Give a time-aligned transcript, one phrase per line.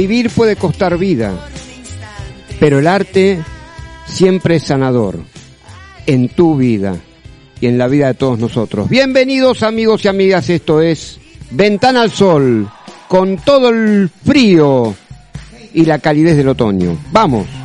[0.00, 1.46] Vivir puede costar vida,
[2.58, 3.38] pero el arte
[4.06, 5.18] siempre es sanador
[6.06, 6.96] en tu vida
[7.60, 8.88] y en la vida de todos nosotros.
[8.88, 11.18] Bienvenidos amigos y amigas, esto es
[11.50, 12.66] Ventana al Sol,
[13.08, 14.94] con todo el frío
[15.74, 16.96] y la calidez del otoño.
[17.12, 17.59] Vamos.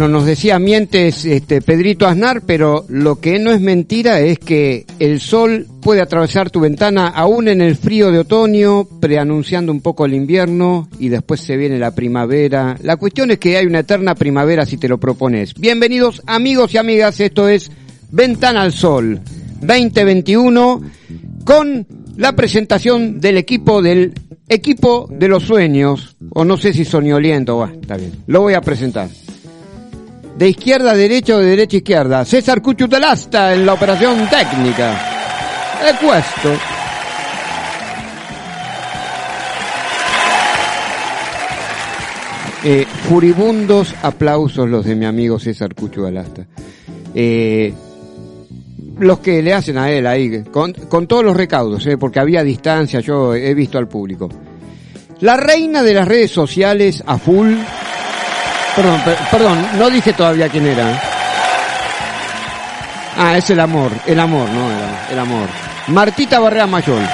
[0.00, 4.86] Bueno, nos decía mientes este Pedrito Aznar, pero lo que no es mentira es que
[4.98, 10.06] el sol puede atravesar tu ventana aún en el frío de otoño, preanunciando un poco
[10.06, 12.78] el invierno y después se viene la primavera.
[12.82, 15.52] La cuestión es que hay una eterna primavera si te lo propones.
[15.52, 17.70] Bienvenidos amigos y amigas, esto es
[18.10, 19.20] Ventana al Sol
[19.60, 20.80] 2021
[21.44, 21.86] con
[22.16, 24.14] la presentación del equipo del
[24.48, 28.62] equipo de los sueños, o no sé si soñoliento, va, está bien, lo voy a
[28.62, 29.10] presentar
[30.36, 32.24] de izquierda a derecha o de derecha a izquierda.
[32.24, 34.94] César Cuchutelasta en la operación técnica.
[35.82, 36.80] E questo.
[42.62, 46.46] Eh, furibundos aplausos los de mi amigo César Cucho Alasta.
[47.14, 47.72] Eh,
[48.98, 52.44] los que le hacen a él ahí, con, con todos los recaudos, eh, porque había
[52.44, 54.28] distancia, yo he visto al público.
[55.20, 57.54] La reina de las redes sociales a full,
[58.76, 61.00] Perdón, per- perdón, no dije todavía quién era.
[63.16, 64.68] Ah, es el amor, el amor, no,
[65.10, 65.48] el, amor.
[65.88, 67.02] Martita Barrea Mayol.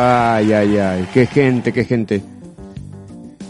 [0.00, 2.22] Ay, ay, ay, qué gente, qué gente.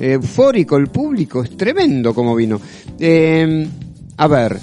[0.00, 2.60] Eufórico el público, es tremendo como vino.
[2.98, 3.68] Eh,
[4.16, 4.58] a ver,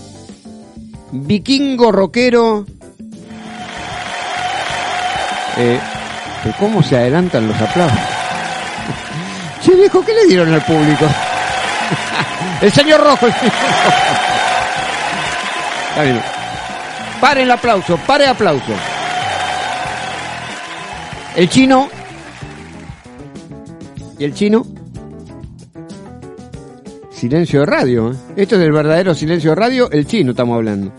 [1.11, 2.65] vikingo rockero.
[5.57, 5.79] Eh,
[6.59, 7.99] ¿Cómo se adelantan los aplausos?
[9.65, 11.07] Che, viejo, ¿qué le dieron al público?
[12.61, 13.95] el señor rojo, el señor rojo.
[15.89, 16.21] Está bien.
[17.19, 18.73] Pare el aplauso, pare el aplauso.
[21.35, 21.89] El chino.
[24.19, 24.67] ¿Y el chino?
[27.09, 28.11] Silencio de radio.
[28.11, 28.15] ¿eh?
[28.35, 30.91] Esto es el verdadero silencio de radio, el chino estamos hablando.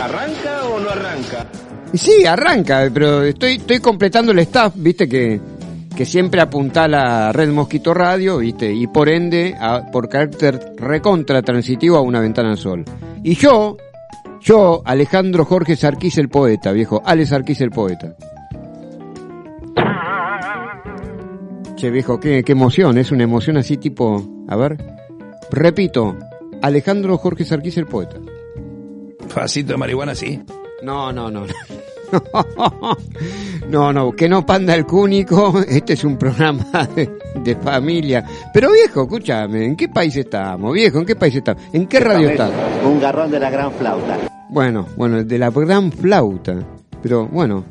[0.00, 1.46] ¿Arranca o no arranca?
[1.92, 5.40] Y sí, arranca, pero estoy, estoy completando el staff, viste que,
[5.98, 10.74] que siempre apunta a la red Mosquito Radio, viste, y por ende, a- por carácter
[10.76, 12.84] recontra transitivo a una ventana al sol.
[13.24, 13.76] Y yo,
[14.40, 18.14] yo, Alejandro Jorge Sarquís el poeta, viejo, Ale Sarquís el poeta.
[21.74, 24.76] Che, viejo, qué, qué emoción, es una emoción así tipo, a ver,
[25.50, 26.16] repito,
[26.62, 28.18] Alejandro Jorge Sarquís el poeta.
[29.34, 30.40] Pasito de marihuana, sí.
[30.82, 31.44] No, no, no.
[33.68, 35.62] No, no, que no panda el cúnico.
[35.68, 37.10] Este es un programa de,
[37.44, 38.24] de familia.
[38.52, 40.72] Pero viejo, escúchame, ¿en qué país estamos?
[40.72, 41.62] Viejo, ¿en qué país estamos?
[41.72, 42.50] ¿En qué radio estás?
[42.84, 44.18] Un garrón de la gran flauta.
[44.48, 46.56] Bueno, bueno, de la gran flauta.
[47.02, 47.64] Pero bueno,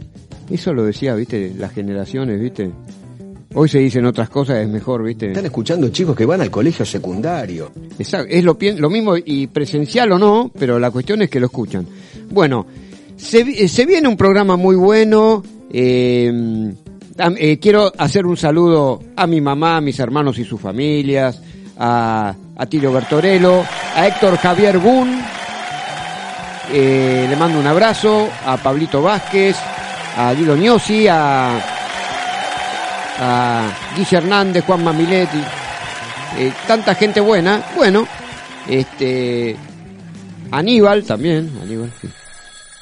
[0.50, 2.72] eso lo decía, viste, las generaciones, viste.
[3.56, 5.30] Hoy se dicen otras cosas, es mejor, viste.
[5.30, 7.72] Están escuchando chicos que van al colegio secundario.
[7.98, 11.48] Exacto, es lo, lo mismo y presencial o no, pero la cuestión es que lo
[11.48, 11.88] escuchan.
[12.30, 12.68] Bueno,
[13.18, 15.44] se, eh, se viene un programa muy bueno.
[15.72, 16.74] eh,
[17.40, 21.42] eh, quiero hacer un saludo a mi mamá, a mis hermanos y sus familias,
[21.78, 23.64] a, a Bertorello,
[23.96, 25.19] a Héctor Javier Gun,
[26.72, 29.56] eh, le mando un abrazo, a Pablito Vázquez,
[30.16, 31.60] a Guido Gnozzi, a,
[33.20, 35.41] a Guille Hernández, Juan Mamiletti,
[36.68, 37.63] tanta gente buena.
[37.75, 38.08] Bueno,
[38.68, 39.56] este
[40.51, 41.91] Aníbal también, Aníbal.
[42.00, 42.08] sí.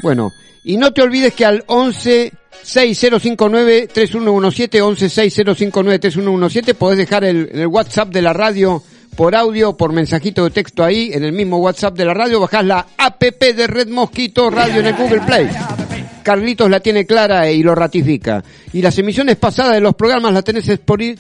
[0.06, 0.34] Bueno,
[0.64, 2.32] y no te olvides que al 11
[2.62, 8.84] 6059 3117 11 6059 3117 podés dejar el, el WhatsApp de la radio
[9.16, 12.64] por audio, por mensajito de texto ahí, en el mismo WhatsApp de la radio, bajás
[12.64, 15.50] la APP de Red Mosquito Radio en el Google Play.
[16.22, 18.44] Carlitos la tiene clara y lo ratifica.
[18.74, 20.70] Y las emisiones pasadas de los programas las tenés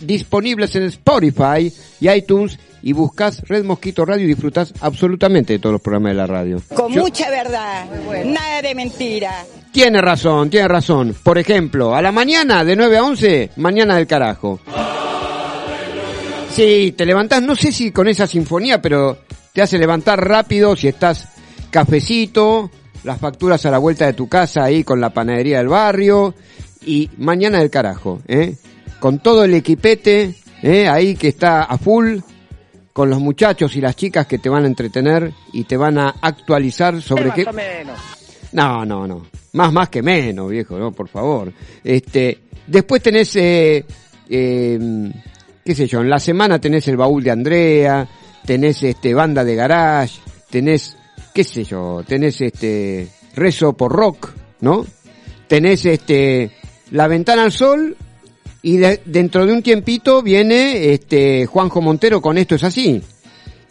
[0.01, 5.73] disponibles en Spotify y iTunes y buscas Red Mosquito Radio y disfrutás absolutamente de todos
[5.73, 6.61] los programas de la radio.
[6.75, 7.85] Con Yo- mucha verdad,
[8.25, 9.43] nada de mentira.
[9.71, 11.15] Tiene razón, tiene razón.
[11.23, 14.59] Por ejemplo, a la mañana de 9 a 11, mañana del carajo.
[16.51, 19.17] Sí, te levantás, no sé si con esa sinfonía, pero
[19.51, 21.27] te hace levantar rápido si estás
[21.71, 22.69] cafecito,
[23.03, 26.33] las facturas a la vuelta de tu casa ahí con la panadería del barrio
[26.85, 28.55] y mañana del carajo, ¿eh?
[28.99, 30.87] Con todo el equipete, ¿eh?
[30.87, 32.19] Ahí que está a full,
[32.95, 36.15] con los muchachos y las chicas que te van a entretener y te van a
[36.21, 37.45] actualizar sobre qué...
[38.53, 39.27] No, no, no.
[39.51, 41.51] Más, más que menos, viejo, no, por favor.
[41.83, 43.83] Este, después tenés, eh,
[44.29, 45.11] eh,
[45.65, 48.07] qué sé yo, en la semana tenés el baúl de Andrea,
[48.45, 50.95] tenés este, banda de garage, tenés,
[51.33, 54.29] qué sé yo, tenés este, rezo por rock,
[54.61, 54.85] ¿no?
[55.49, 56.49] Tenés este,
[56.91, 57.97] la ventana al sol
[58.65, 62.99] y de- dentro de un tiempito viene este, Juanjo Montero con esto es así.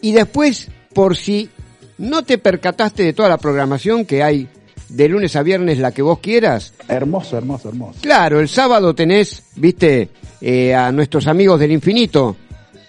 [0.01, 1.49] Y después, por si
[1.97, 4.47] no te percataste de toda la programación que hay
[4.87, 7.99] de lunes a viernes, la que vos quieras, Hermoso, hermoso, hermoso.
[8.01, 10.09] Claro, el sábado tenés, viste,
[10.39, 12.37] eh, a nuestros amigos del infinito,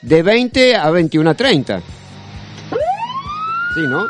[0.03, 1.79] de 20 a 21 a 30.
[3.75, 4.05] Sí, ¿no?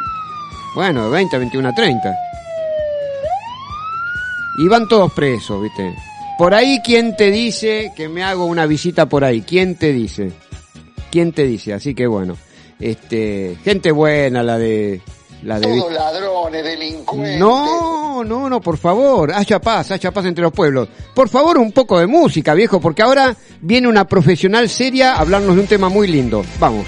[0.75, 2.15] Bueno, de 20 a 21 a 30.
[4.59, 5.95] Y van todos presos, ¿viste?
[6.39, 9.41] Por ahí, ¿quién te dice que me hago una visita por ahí?
[9.41, 10.33] ¿Quién te dice?
[11.11, 11.73] ¿Quién te dice?
[11.73, 12.37] Así que bueno,
[12.79, 15.01] este, gente buena la de,
[15.43, 15.67] la de.
[15.67, 17.39] Todos ladrones, delincuentes.
[17.39, 20.89] No, no, no, por favor, haya paz, haya paz entre los pueblos.
[21.15, 25.55] Por favor, un poco de música, viejo, porque ahora viene una profesional seria a hablarnos
[25.55, 26.45] de un tema muy lindo.
[26.61, 26.85] Vamos.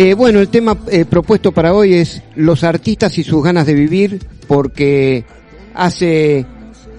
[0.00, 3.74] Eh, bueno, el tema eh, propuesto para hoy es los artistas y sus ganas de
[3.74, 5.24] vivir, porque
[5.74, 6.46] hace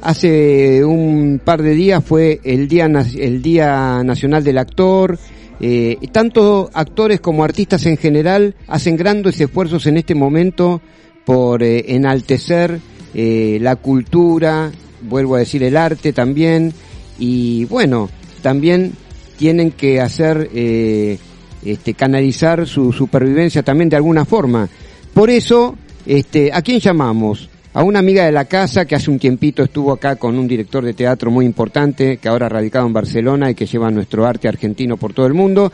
[0.02, 5.18] hace un par de días fue el día el día nacional del actor.
[5.62, 10.82] Eh, tanto actores como artistas en general hacen grandes esfuerzos en este momento
[11.26, 12.82] por eh, enaltecer
[13.14, 16.74] eh, la cultura, vuelvo a decir el arte también,
[17.18, 18.10] y bueno,
[18.42, 18.92] también
[19.38, 21.18] tienen que hacer eh,
[21.66, 24.68] este, canalizar su supervivencia también de alguna forma.
[25.14, 25.76] Por eso,
[26.06, 27.50] este, ¿a quién llamamos?
[27.74, 30.84] A una amiga de la casa que hace un tiempito estuvo acá con un director
[30.84, 34.48] de teatro muy importante, que ahora ha radicado en Barcelona y que lleva nuestro arte
[34.48, 35.72] argentino por todo el mundo.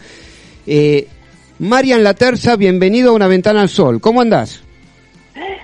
[0.68, 1.08] Eh,
[1.60, 4.02] Marian La Terza, bienvenido a Una Ventana al Sol.
[4.02, 4.62] ¿Cómo andás?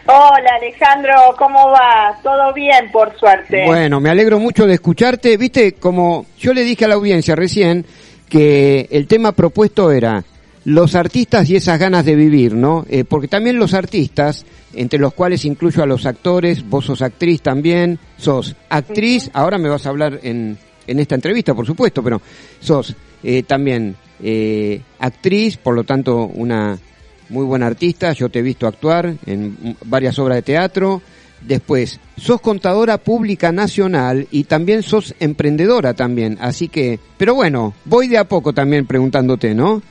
[0.06, 2.18] Hola Alejandro, ¿cómo va?
[2.24, 3.64] Todo bien, por suerte.
[3.66, 5.38] Bueno, me alegro mucho de escucharte.
[5.38, 7.86] Viste, como yo le dije a la audiencia recién,
[8.32, 10.24] que el tema propuesto era
[10.64, 12.86] los artistas y esas ganas de vivir, ¿no?
[12.90, 17.42] Eh, porque también los artistas, entre los cuales incluyo a los actores, vos sos actriz
[17.42, 20.58] también, sos actriz, ahora me vas a hablar en,
[20.88, 22.22] en esta entrevista, por supuesto, pero
[22.62, 26.80] sos eh, también eh, actriz, por lo tanto una
[27.28, 31.02] muy buena artista, yo te he visto actuar en varias obras de teatro,
[31.42, 38.08] Después, sos contadora pública nacional y también sos emprendedora también, así que, pero bueno, voy
[38.08, 39.82] de a poco también preguntándote, ¿no?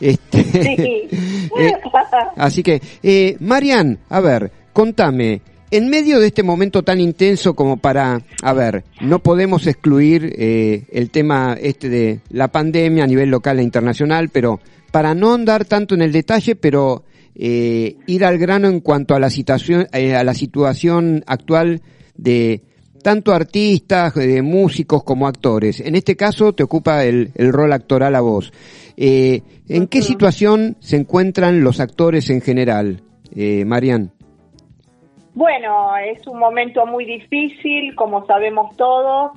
[0.00, 1.08] Este, Sí.
[1.58, 1.72] eh,
[2.36, 7.76] así que, eh, Marian, a ver, contame, en medio de este momento tan intenso como
[7.76, 13.28] para, a ver, no podemos excluir eh, el tema este de la pandemia a nivel
[13.28, 14.60] local e internacional, pero
[14.92, 17.02] para no andar tanto en el detalle, pero
[17.34, 21.82] eh, ir al grano en cuanto a la situación, eh, a la situación actual
[22.16, 22.62] de
[23.02, 25.80] tanto artistas, de músicos como actores.
[25.80, 28.52] En este caso te ocupa el, el rol actoral a vos.
[28.96, 33.02] Eh, ¿En qué situación se encuentran los actores en general,
[33.36, 34.10] eh, Marian?
[35.34, 39.32] Bueno, es un momento muy difícil, como sabemos todos.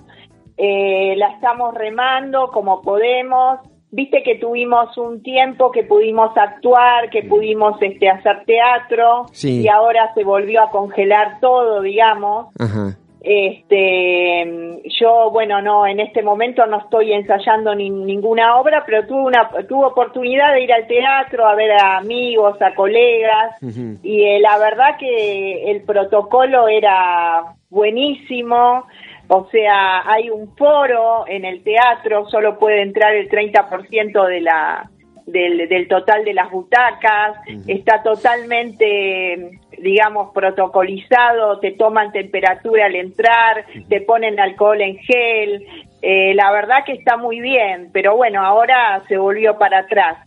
[0.58, 3.60] Eh, la estamos remando como podemos.
[3.90, 9.62] Viste que tuvimos un tiempo que pudimos actuar, que pudimos este, hacer teatro Sí.
[9.62, 12.48] y ahora se volvió a congelar todo, digamos.
[12.60, 12.98] Ajá.
[13.22, 19.22] Este, yo, bueno, no, en este momento no estoy ensayando ni- ninguna obra, pero tuve
[19.22, 23.56] una, tuve oportunidad de ir al teatro a ver a amigos, a colegas,
[24.04, 28.86] y eh, la verdad que el protocolo era buenísimo.
[29.30, 34.90] O sea, hay un foro en el teatro, solo puede entrar el 30% de la
[35.26, 37.36] del, del total de las butacas,
[37.68, 45.66] está totalmente, digamos, protocolizado, te toman temperatura al entrar, te ponen alcohol en gel,
[46.02, 50.18] eh, la verdad que está muy bien, pero bueno, ahora se volvió para atrás.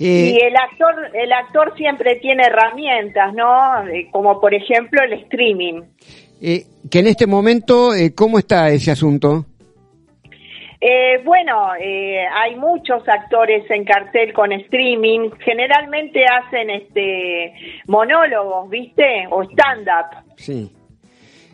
[0.00, 3.86] Eh, Y el actor, el actor siempre tiene herramientas, ¿no?
[3.88, 5.82] Eh, Como por ejemplo el streaming.
[6.40, 9.44] eh, que en este momento, eh, ¿cómo está ese asunto?
[10.80, 15.30] Eh, bueno, eh, hay muchos actores en cartel con streaming.
[15.40, 17.52] Generalmente hacen este
[17.88, 19.26] monólogos, ¿viste?
[19.30, 20.34] O stand-up.
[20.36, 20.70] Sí.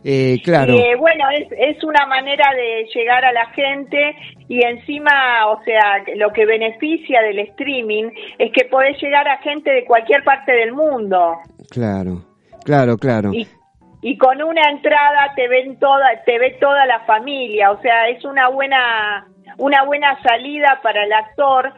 [0.06, 0.74] Eh, claro.
[0.74, 4.14] Y eh, bueno, es, es una manera de llegar a la gente
[4.48, 9.70] y encima, o sea, lo que beneficia del streaming es que podés llegar a gente
[9.70, 11.38] de cualquier parte del mundo.
[11.70, 12.22] Claro,
[12.66, 13.32] claro, claro.
[13.32, 13.48] Y,
[14.04, 18.22] y con una entrada te ven toda, te ve toda la familia, o sea, es
[18.22, 21.72] una buena, una buena salida para el actor,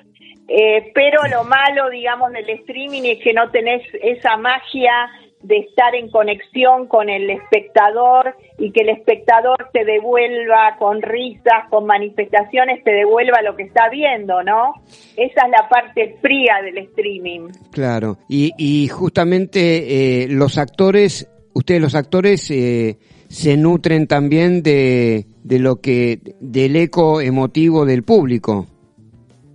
[0.48, 5.08] eh, pero lo malo, digamos, del streaming es que no tenés esa magia
[5.42, 11.68] de estar en conexión con el espectador y que el espectador te devuelva con risas,
[11.70, 14.72] con manifestaciones, te devuelva lo que está viendo, ¿no?
[15.16, 17.50] Esa es la parte fría del streaming.
[17.70, 22.98] Claro, y, y justamente eh, los actores, ustedes los actores eh,
[23.28, 28.66] se nutren también de, de lo que, del eco emotivo del público.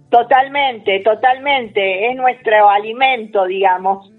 [0.10, 2.10] Totalmente, totalmente.
[2.10, 4.12] Es nuestro alimento, digamos.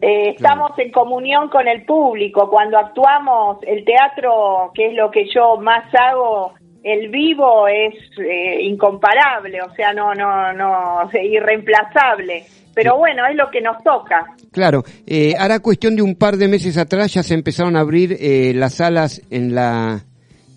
[0.00, 2.48] Eh, estamos en comunión con el público.
[2.50, 6.54] Cuando actuamos, el teatro, que es lo que yo más hago,
[6.84, 12.44] el vivo es eh, incomparable, o sea, no, no, no, es irreemplazable.
[12.74, 14.24] Pero bueno, es lo que nos toca.
[14.50, 18.16] Claro, eh, ahora cuestión de un par de meses atrás ya se empezaron a abrir
[18.18, 20.04] eh, las salas en la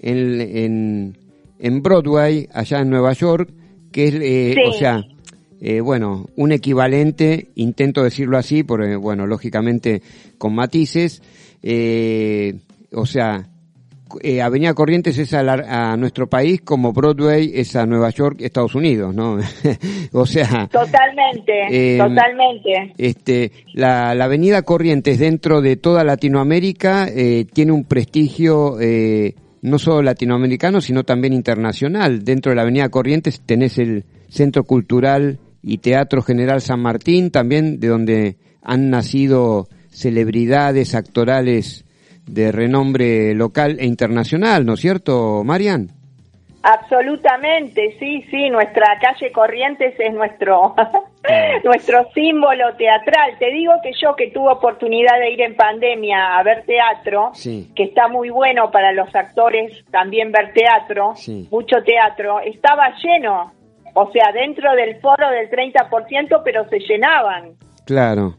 [0.01, 1.17] en, en,
[1.59, 3.49] en Broadway, allá en Nueva York,
[3.91, 4.61] que es, eh, Sí.
[4.65, 5.03] o sea,
[5.59, 10.01] eh, bueno, un equivalente, intento decirlo así, porque, bueno, lógicamente
[10.38, 11.21] con matices,
[11.63, 12.55] eh,
[12.93, 13.47] o sea,
[14.21, 18.38] eh, Avenida Corrientes es a, la- a nuestro país como Broadway es a Nueva York,
[18.41, 19.38] Estados Unidos, ¿no?
[20.13, 22.93] o sea, Totalmente, Eh, totalmente.
[22.97, 29.80] este, la, la Avenida Corrientes dentro de toda Latinoamérica eh, tiene un prestigio eh, no
[29.80, 32.23] solo latinoamericano, sino también internacional.
[32.23, 37.80] Dentro de la Avenida Corrientes tenés el Centro Cultural y Teatro General San Martín, también
[37.80, 41.84] de donde han nacido celebridades actorales
[42.25, 45.89] de renombre local e internacional, ¿no es cierto, Marian?
[46.63, 50.73] Absolutamente, sí, sí, nuestra calle Corrientes es nuestro
[51.63, 53.38] nuestro símbolo teatral.
[53.38, 57.71] Te digo que yo que tuve oportunidad de ir en pandemia a ver teatro, Sí.
[57.75, 61.47] que está muy bueno para los actores también ver teatro, Sí.
[61.51, 63.51] mucho teatro, estaba lleno.
[63.93, 67.51] O sea, dentro del foro del 30%, pero se llenaban.
[67.85, 68.35] Claro.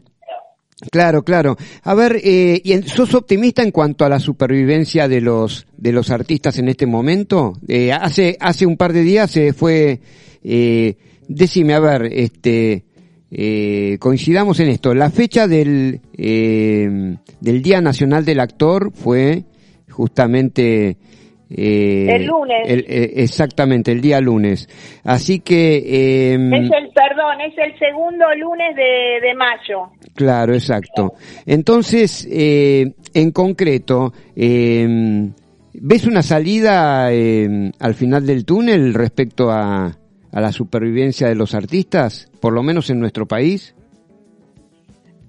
[0.91, 1.57] Claro, claro.
[1.83, 6.11] A ver, eh, ¿y ¿sos optimista en cuanto a la supervivencia de los de los
[6.11, 7.53] artistas en este momento?
[7.67, 9.99] Eh, hace hace un par de días se fue.
[10.43, 10.95] Eh,
[11.27, 12.85] decime, a ver, este,
[13.31, 14.93] eh, coincidamos en esto.
[14.93, 19.45] La fecha del eh, del Día Nacional del Actor fue
[19.89, 20.97] justamente
[21.49, 22.57] eh, El lunes.
[22.67, 24.67] el- eh, exactamente, el día lunes.
[25.03, 29.91] Así que eh, Es el, perdón, es el segundo lunes de, de mayo.
[30.15, 31.13] Claro, exacto.
[31.45, 35.29] Entonces, eh, en concreto, eh,
[35.73, 39.85] ¿ves una salida eh, al final del túnel respecto a,
[40.31, 43.73] a la supervivencia de los artistas, por lo menos en nuestro país?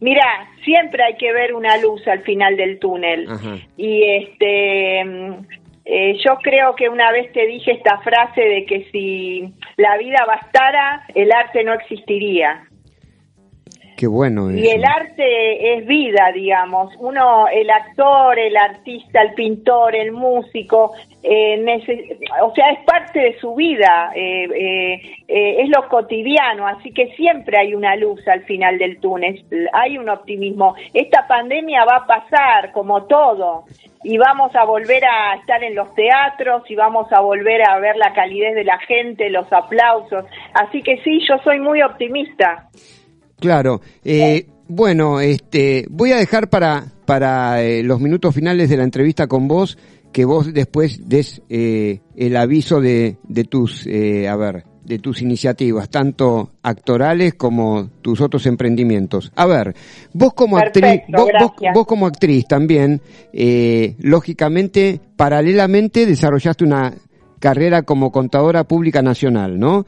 [0.00, 0.22] Mira,
[0.64, 3.26] siempre hay que ver una luz al final del túnel.
[3.28, 3.57] Ajá.
[3.76, 5.02] Y este,
[5.90, 10.22] eh, yo creo que una vez te dije esta frase de que si la vida
[10.27, 12.67] bastara, el arte no existiría.
[13.99, 16.95] Qué bueno Y el arte es vida, digamos.
[17.01, 21.61] Uno, el actor, el artista, el pintor, el músico, eh,
[22.41, 27.09] o sea, es parte de su vida, eh, eh, eh, es lo cotidiano, así que
[27.17, 30.77] siempre hay una luz al final del túnel, hay un optimismo.
[30.95, 33.65] Esta pandemia va a pasar como todo
[34.05, 37.97] y vamos a volver a estar en los teatros y vamos a volver a ver
[37.97, 40.25] la calidez de la gente, los aplausos.
[40.55, 42.69] Así que sí, yo soy muy optimista.
[43.40, 43.81] Claro.
[44.05, 49.27] Eh, bueno, este, voy a dejar para, para eh, los minutos finales de la entrevista
[49.27, 49.79] con vos
[50.12, 55.20] que vos después des eh, el aviso de, de tus, eh, a ver, de tus
[55.20, 59.31] iniciativas, tanto actorales como tus otros emprendimientos.
[59.37, 59.74] A ver,
[60.12, 61.29] vos como actriz, vos,
[61.74, 66.94] vos como actriz también, eh, lógicamente, paralelamente desarrollaste una
[67.38, 69.87] carrera como contadora pública nacional, ¿no?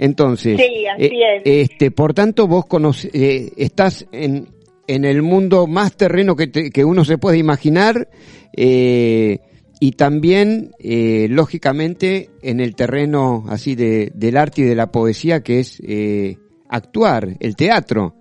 [0.00, 1.70] Entonces, Sí, así eh, es.
[1.70, 4.46] este, por tanto, vos conoce- eh, estás en,
[4.86, 8.08] en el mundo más terreno que, te- que uno se puede imaginar
[8.56, 9.40] eh,
[9.80, 15.42] y también, eh, lógicamente, en el terreno así de, del arte y de la poesía,
[15.42, 16.36] que es eh,
[16.68, 18.14] actuar, el teatro,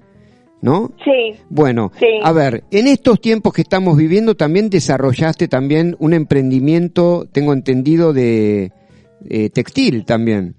[0.61, 0.93] ¿no?
[1.05, 2.07] Sí, Bueno, Sí.
[2.23, 8.13] a ver, en estos tiempos que estamos viviendo también desarrollaste también un emprendimiento, tengo entendido,
[8.13, 8.71] de
[9.29, 10.55] eh, textil también.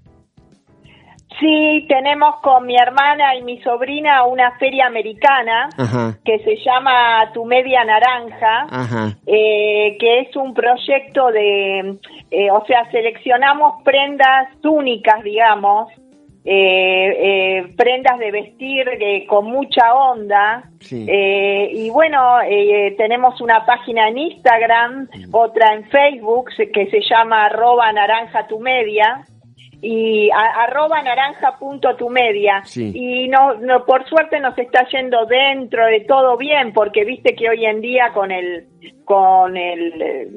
[1.39, 7.31] Sí, tenemos con mi hermana y mi sobrina una feria americana Ajá, que se llama
[7.33, 8.67] Tu Media Naranja.
[9.25, 11.95] eh, que es un proyecto de,
[12.31, 15.91] eh, o sea, seleccionamos prendas únicas, digamos,
[16.45, 17.17] eh,
[17.65, 20.63] eh, prendas de vestir eh, con mucha onda.
[20.79, 21.05] Sí.
[21.07, 27.45] Eh, y bueno, eh, tenemos una página en Instagram, otra en Facebook que se llama
[27.45, 29.25] arroba naranja tu media
[29.81, 32.91] y a- arroba naranja punto tu media Sí.
[32.93, 37.49] y no, no por suerte nos está yendo dentro de todo bien porque viste que
[37.49, 38.65] hoy en día con el
[39.05, 40.27] con el eh,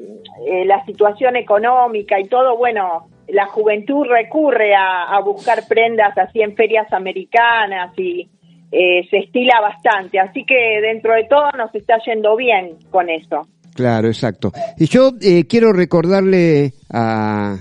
[0.47, 6.41] eh, la situación económica y todo bueno la juventud recurre a, a buscar prendas así
[6.41, 8.29] en ferias americanas y
[8.71, 13.41] eh, se estila bastante así que dentro de todo nos está yendo bien con eso
[13.75, 14.51] claro, exacto.
[14.77, 17.55] Y yo eh, quiero recordarle a,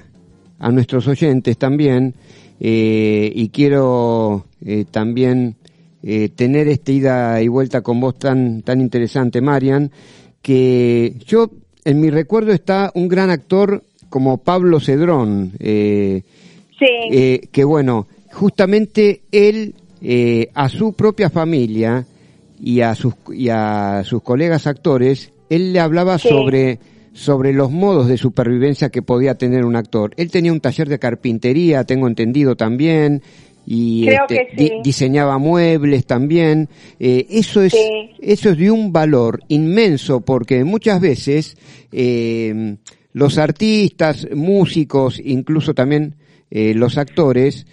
[0.63, 2.15] a nuestros oyentes también,
[2.61, 5.57] eh, y quiero eh, también
[6.05, 9.91] eh, tener esta ida y vuelta con vos tan, tan interesante, Marian,
[10.41, 11.51] que yo,
[11.85, 16.23] en mi recuerdo está un gran actor como Pablo Cedrón, eh,
[16.79, 19.75] sí que bueno, justamente él
[20.55, 22.05] a su propia familia
[22.63, 26.29] y a sus y a sus colegas actores, él le hablaba Sí.
[26.29, 26.79] sobre
[27.13, 30.13] sobre los modos de supervivencia que podía tener un actor.
[30.17, 33.23] Él tenía un taller de carpintería, tengo entendido también,
[33.67, 34.57] y Creo este, que sí.
[34.57, 36.69] di- diseñaba muebles también.
[36.99, 38.11] Eh, eso es Sí.
[38.21, 41.57] eso es de un valor inmenso porque muchas veces
[41.93, 42.77] eh,
[43.13, 46.17] los artistas, músicos, incluso también
[46.51, 47.67] eh, los actores,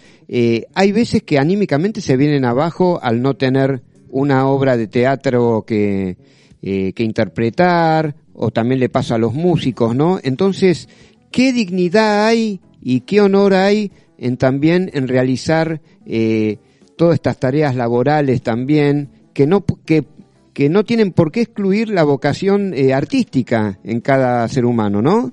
[0.74, 6.16] hay veces que anímicamente se vienen abajo al no tener una obra de teatro que,
[6.62, 10.18] que interpretar, o también le pasa a los músicos, ¿no?
[10.22, 10.88] Entonces,
[11.30, 16.56] ¿qué dignidad hay y qué honor hay en también en realizar eh,
[16.96, 20.06] todas estas tareas laborales también que no que,
[20.54, 25.32] que no tienen por qué excluir la vocación eh, artística en cada ser humano, ¿no?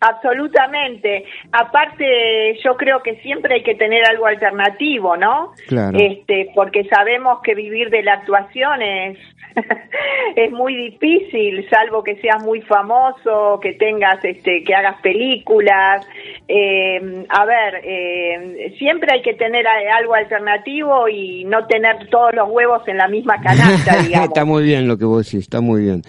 [0.00, 1.24] Absolutamente.
[1.52, 5.52] Aparte, yo creo que siempre hay que tener algo alternativo, ¿no?
[5.66, 5.98] Claro.
[5.98, 9.18] Este, porque sabemos que vivir de la actuación es
[10.36, 16.06] es muy difícil, salvo que seas muy famoso, que tengas, este, que hagas películas.
[16.46, 22.48] Eh, a ver, eh, siempre hay que tener algo alternativo y no tener todos los
[22.48, 24.28] huevos en la misma canasta, digamos.
[24.28, 26.02] está muy bien lo que vos decís, está muy bien.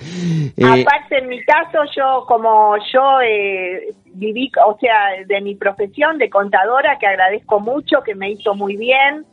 [0.57, 6.17] Eh, Aparte, en mi caso, yo como yo eh, viví, o sea, de mi profesión
[6.17, 9.25] de contadora, que agradezco mucho, que me hizo muy bien,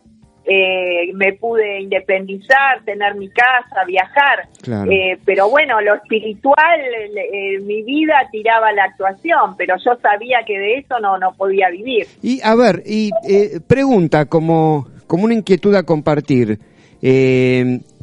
[0.48, 4.90] eh, me pude independizar, tener mi casa, viajar, Claro.
[4.90, 10.58] Eh, pero bueno, lo espiritual, eh, mi vida tiraba la actuación, pero yo sabía que
[10.58, 12.06] de eso no, no podía vivir.
[12.20, 16.58] Y a ver, y eh, pregunta como, como una inquietud a compartir.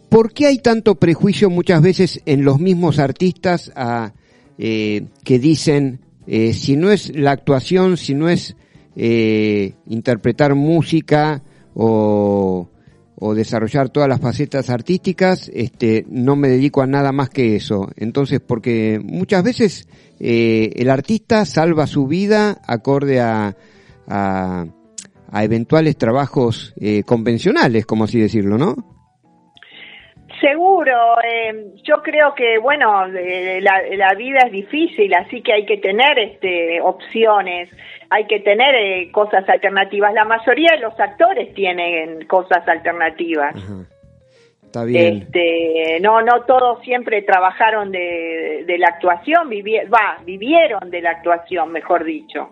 [0.10, 4.14] ¿Por qué hay tanto prejuicio muchas veces en los mismos artistas a,
[4.58, 8.56] que dicen, eh, si no es la actuación, si no es
[8.96, 12.70] eh, interpretar música o,
[13.16, 17.90] o desarrollar todas las facetas artísticas, este, no me dedico a nada más que eso.
[17.96, 19.88] Entonces, porque muchas veces
[20.20, 23.56] eh, el artista salva su vida acorde a,
[24.08, 24.66] a,
[25.32, 28.93] a eventuales trabajos eh, convencionales, como así decirlo, ¿no?
[30.44, 35.66] Seguro, eh, yo creo que bueno, eh, la, la vida es difícil, así que hay
[35.66, 37.70] que tener este opciones,
[38.10, 40.14] hay que tener eh, cosas alternativas.
[40.14, 43.56] La mayoría de los actores tienen cosas alternativas.
[44.66, 45.22] Está bien.
[45.22, 51.12] Este, no, no todos siempre trabajaron de, de la actuación, vivi- va, vivieron de la
[51.12, 52.50] actuación, mejor dicho.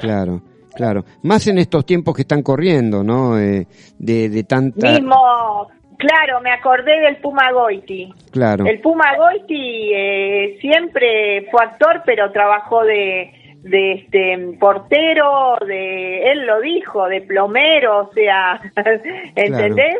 [0.00, 0.40] Claro,
[0.74, 1.04] claro.
[1.22, 3.38] Más en estos tiempos que están corriendo, ¿no?
[3.38, 3.66] Eh,
[3.98, 4.90] de, de tanta...
[4.90, 8.12] Mismo, claro, me acordé del Puma Goiti.
[8.30, 8.66] Claro.
[8.66, 13.32] El Puma Goiti eh, siempre fue actor, pero trabajó de,
[13.62, 18.60] de este portero, de él lo dijo, de plomero, o sea,
[19.34, 19.96] ¿entendés?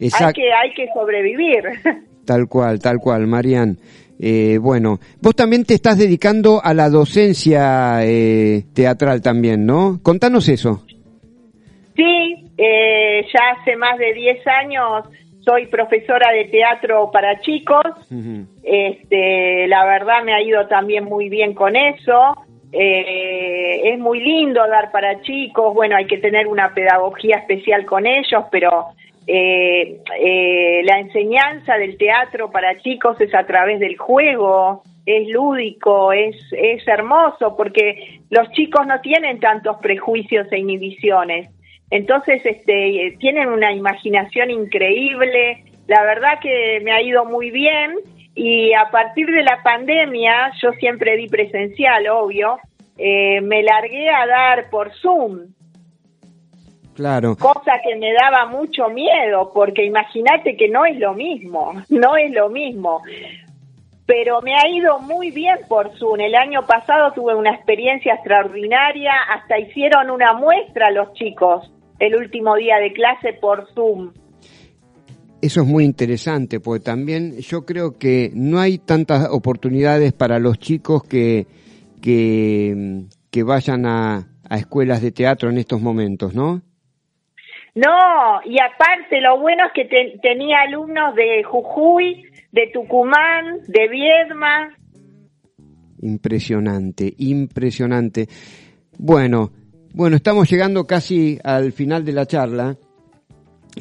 [0.00, 1.64] Hay que hay que sobrevivir.
[2.24, 3.78] Tal cual, tal cual, Marian.
[4.18, 10.00] Eh, bueno, vos también te estás dedicando a la docencia eh, teatral también, ¿no?
[10.02, 10.84] Contanos eso.
[11.94, 15.04] Sí, eh, ya hace más de 10 años
[15.46, 17.84] soy profesora de teatro para chicos.
[18.64, 22.34] Este, la verdad me ha ido también muy bien con eso.
[22.72, 25.72] Eh, es muy lindo dar para chicos.
[25.72, 28.86] Bueno, hay que tener una pedagogía especial con ellos, pero
[29.28, 34.82] eh, eh, la enseñanza del teatro para chicos es a través del juego.
[35.06, 41.48] Es lúdico, es, es hermoso, porque los chicos no tienen tantos prejuicios e inhibiciones.
[41.90, 45.64] Entonces, este, tienen una imaginación increíble.
[45.86, 47.96] La verdad que me ha ido muy bien
[48.34, 52.58] y a partir de la pandemia, yo siempre di presencial, obvio,
[52.98, 55.54] eh, me largué a dar por Zoom.
[56.94, 57.36] Claro.
[57.36, 62.32] Cosa que me daba mucho miedo, porque imagínate que no es lo mismo, no es
[62.32, 63.02] lo mismo.
[64.06, 66.20] Pero me ha ido muy bien por Zoom.
[66.20, 72.54] El año pasado tuve una experiencia extraordinaria, hasta hicieron una muestra los chicos el último
[72.56, 74.12] día de clase por Zoom.
[75.42, 80.58] Eso es muy interesante, porque también yo creo que no hay tantas oportunidades para los
[80.58, 81.46] chicos que,
[82.02, 86.62] que, que vayan a, a escuelas de teatro en estos momentos, ¿no?
[87.74, 93.88] No, y aparte lo bueno es que te- tenía alumnos de Jujuy, de Tucumán, de
[93.88, 94.74] Viedma.
[96.00, 98.28] Impresionante, impresionante.
[98.98, 99.50] Bueno,
[99.96, 102.76] bueno, estamos llegando casi al final de la charla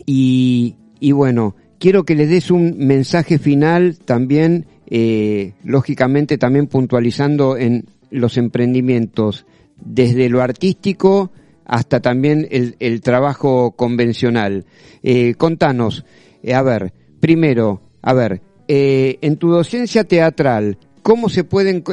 [0.05, 0.77] y,
[1.11, 8.37] bueno, quiero que le des un mensaje final también, eh, lógicamente también puntualizando en los
[8.37, 11.31] emprendimientos, desde lo artístico
[11.65, 14.63] hasta también el, trabajo convencional.
[15.03, 16.05] Eh, contanos,
[16.43, 21.83] eh, a ver, primero, a ver, en tu docencia teatral, ¿cómo se pueden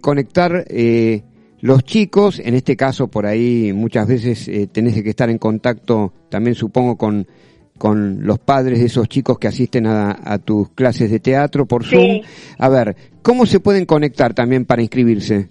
[0.00, 0.66] conectar
[1.64, 2.40] los chicos?
[2.40, 6.98] En este caso, por ahí muchas veces eh, tenés que estar en contacto, también supongo,
[6.98, 7.26] con,
[7.78, 11.82] con los padres de esos chicos que asisten a, a tus clases de teatro por
[11.86, 11.96] Sí.
[11.96, 12.20] Zoom.
[12.58, 15.48] A ver, ¿cómo se pueden conectar también para inscribirse?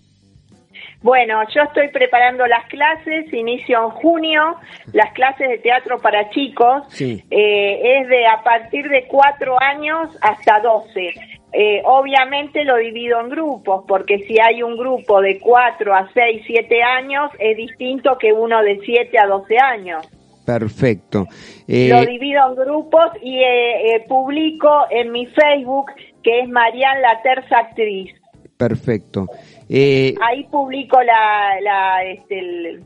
[1.02, 4.56] Bueno, yo estoy preparando las clases, inicio en junio,
[4.94, 6.84] las clases de teatro para chicos.
[6.90, 7.24] Sí.
[7.32, 11.12] Eh, es de a partir de cuatro años hasta 12.
[11.54, 16.42] Eh, obviamente lo divido en grupos, porque si hay un grupo de 4 a 6,
[16.48, 20.08] 7 años, es distinto que uno de 7 a 12 años.
[20.46, 21.26] Perfecto.
[21.68, 25.86] Eh, Lo divido en grupos y eh, eh, publico en mi Facebook,
[26.24, 28.12] que es Marian la Terza Actriz.
[28.58, 29.28] perfecto.
[29.70, 32.84] Eh, Ahí publico la, la este, el-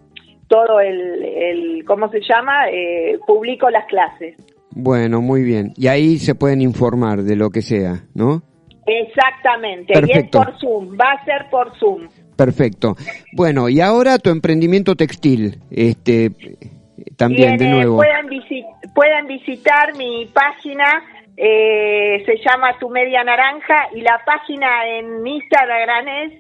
[0.47, 2.69] todo el, el, ¿cómo se llama?
[2.69, 4.36] Eh, publico las clases.
[4.71, 5.73] bueno, muy bien.
[5.75, 8.43] Y ahí se pueden informar de lo que sea, ¿no?
[8.88, 9.93] Exactamente.
[9.93, 10.39] Y es Perfecto.
[10.43, 12.08] por Zoom, va a ser por Zoom.
[12.36, 12.95] Perfecto.
[13.34, 16.32] Bueno, y ahora tu emprendimiento textil, este,
[17.17, 18.02] también de eh, nuevo.
[18.30, 21.04] Visi- pueden visitar mi página,
[21.36, 26.34] eh, se llama Tu Media Naranja, y la página en Instagram es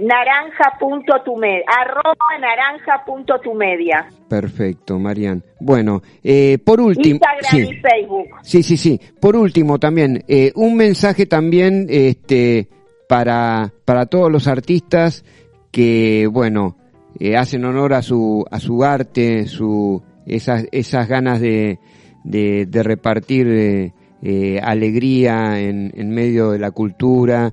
[0.00, 4.08] naranja.tumedia, arroba naranja.tumedia.
[4.28, 5.42] Perfecto, Marian.
[5.60, 8.28] Bueno, eh, por último, Instagram sí, y Facebook.
[8.42, 9.00] sí, sí, sí.
[9.20, 12.68] Por último, también eh, un mensaje también, este,
[13.08, 15.24] para para todos los artistas
[15.70, 16.76] que, bueno,
[17.18, 21.78] eh, hacen honor a su a su arte, su esas esas ganas de
[22.24, 27.52] de, de repartir eh, alegría en, en medio de la cultura.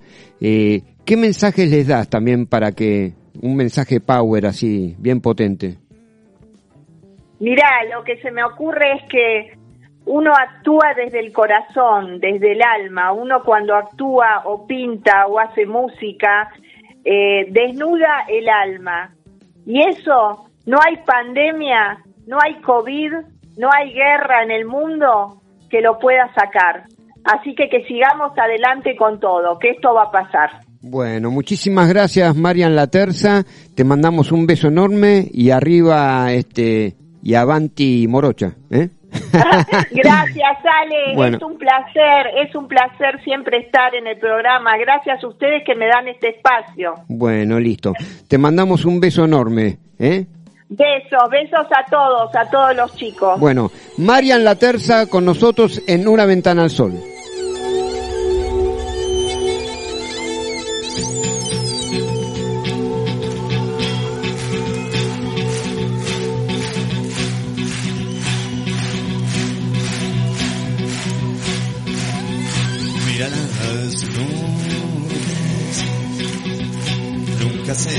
[1.06, 5.78] ¿Qué mensajes les das también para que un mensaje power así, bien potente?
[7.40, 9.58] Mirá, lo que se me ocurre es que
[10.06, 13.12] uno actúa desde el corazón, desde el alma.
[13.12, 16.50] Uno cuando actúa o pinta o hace música,
[17.04, 19.14] eh, desnuda el alma.
[19.64, 23.14] Y eso, no hay pandemia, no hay COVID,
[23.58, 26.86] no hay guerra en el mundo que lo pueda sacar.
[27.26, 30.65] Así que que sigamos adelante con todo, que esto va a pasar.
[30.88, 33.44] Bueno, muchísimas gracias Marian La Terza,
[33.74, 38.90] te mandamos un beso enorme y arriba este y avanti morocha, ¿eh?
[39.92, 41.16] Gracias, Ale.
[41.16, 41.38] Bueno.
[41.38, 44.78] Es un placer, es un placer siempre estar en el programa.
[44.78, 46.94] Gracias a ustedes que me dan este espacio.
[47.08, 47.94] Bueno, listo.
[48.28, 50.28] Te mandamos un beso enorme, ¿eh?
[50.70, 53.40] Besos, besos a todos, a todos los chicos.
[53.40, 56.94] Bueno, Marian La Terza con nosotros en Una Ventana al Sol.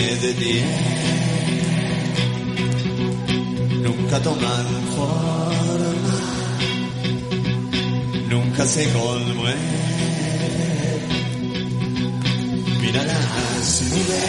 [0.07, 0.71] Se detienen,
[3.83, 6.19] nunca toman forma,
[8.29, 9.57] nunca se conmueve.
[12.83, 14.23] Mira las nubes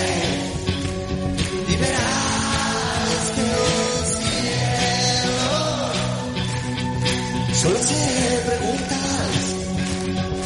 [1.70, 3.52] y verás que el
[4.18, 5.60] cielo
[7.54, 8.02] solo se
[8.48, 9.42] preguntas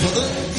[0.02, 0.51] todo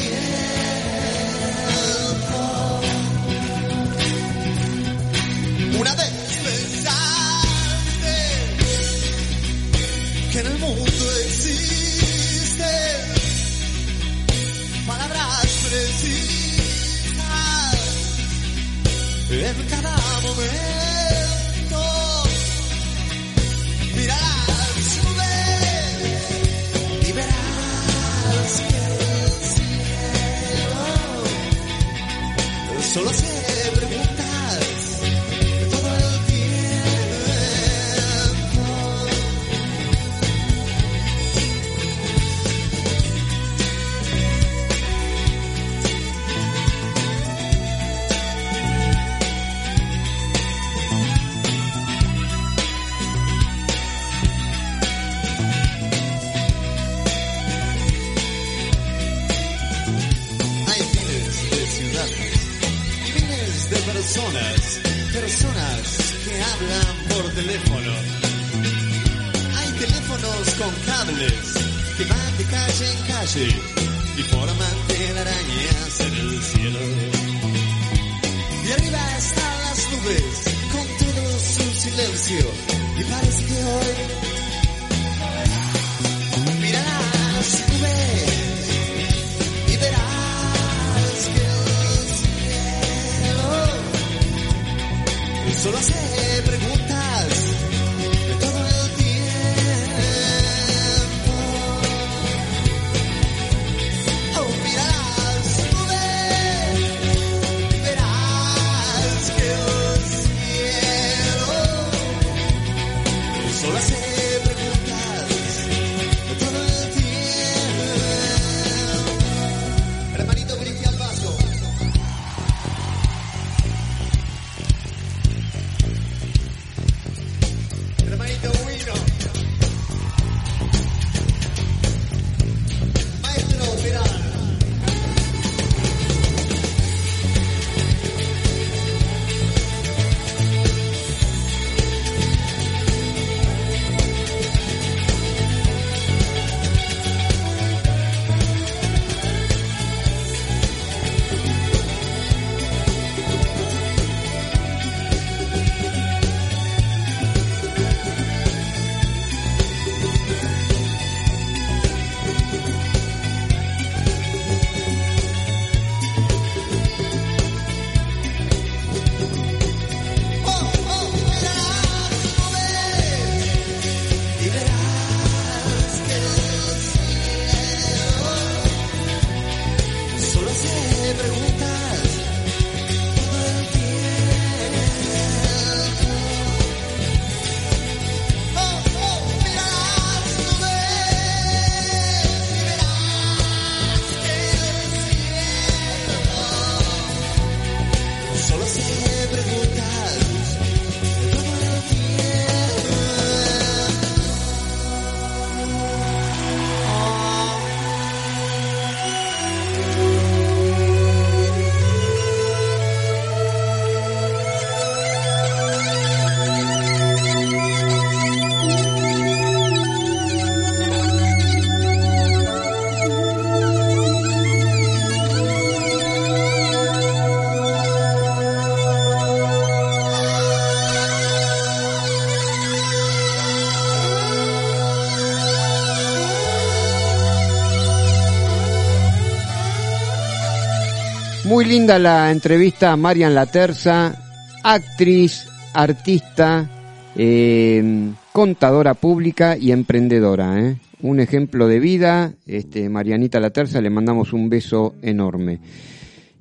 [241.53, 244.15] Muy linda la entrevista a Marian Laterza,
[244.63, 246.67] actriz, artista,
[247.15, 250.59] eh, contadora pública y emprendedora.
[250.59, 250.77] ¿eh?
[251.03, 255.59] Un ejemplo de vida, este, Marianita Laterza, le mandamos un beso enorme.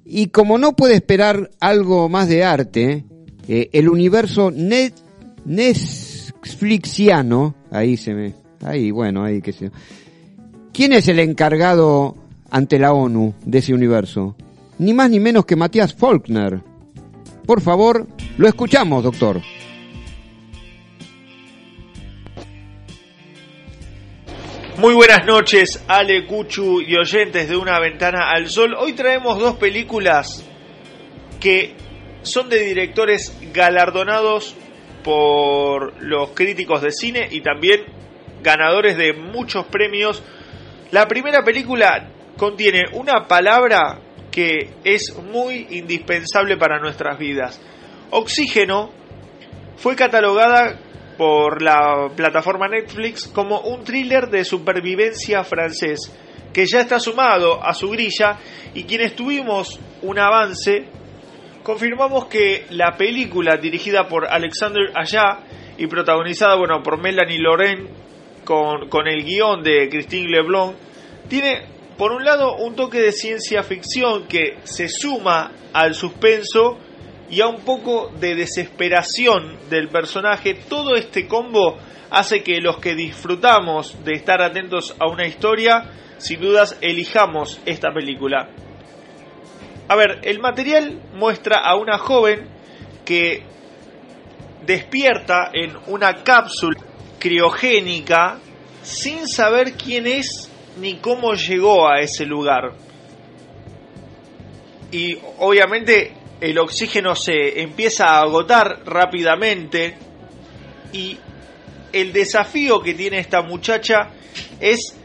[0.06, 3.04] Y como no puede esperar algo más de arte,
[3.48, 4.94] eh, el universo net,
[5.44, 8.32] Netflixiano, ahí se me,
[8.64, 9.70] ahí bueno, ahí que se.
[10.72, 12.16] ¿Quién es el encargado
[12.50, 14.36] ante la ONU de ese universo?
[14.82, 16.60] Ni más ni menos que Matías Faulkner.
[17.46, 19.40] Por favor, lo escuchamos, doctor.
[24.78, 28.74] Muy buenas noches, Ale, Cuchu y oyentes de Una Ventana al Sol.
[28.76, 30.44] Hoy traemos dos películas
[31.38, 31.74] que
[32.22, 34.56] son de directores galardonados
[35.04, 37.82] por los críticos de cine y también
[38.42, 40.24] ganadores de muchos premios.
[40.90, 44.00] La primera película contiene una palabra
[44.32, 47.60] que es muy indispensable para nuestras vidas.
[48.10, 48.90] Oxígeno
[49.76, 50.80] fue catalogada
[51.16, 56.10] por la plataforma Netflix como un thriller de supervivencia francés
[56.52, 58.38] que ya está sumado a su grilla
[58.74, 60.86] y quienes tuvimos un avance
[61.62, 65.40] confirmamos que la película dirigida por Alexander Aja
[65.78, 67.88] y protagonizada bueno por Melanie Loren
[68.44, 70.74] con, con el guion de Christine Leblon
[71.28, 76.78] tiene por un lado un toque de ciencia ficción que se suma al suspenso
[77.30, 81.78] y a un poco de desesperación del personaje, todo este combo
[82.10, 87.88] hace que los que disfrutamos de estar atentos a una historia, sin dudas elijamos esta
[87.92, 88.50] película.
[89.88, 92.48] A ver, el material muestra a una joven
[93.04, 93.42] que
[94.66, 96.78] despierta en una cápsula
[97.18, 98.38] criogénica
[98.82, 102.72] sin saber quién es ni cómo llegó a ese lugar.
[104.90, 109.96] Y obviamente el oxígeno se empieza a agotar rápidamente
[110.92, 111.18] y
[111.92, 114.10] el desafío que tiene esta muchacha
[114.60, 114.96] es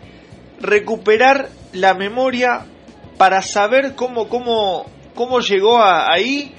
[0.59, 2.65] recuperar la memoria
[3.17, 6.53] para saber cómo, cómo, cómo llegó a, ahí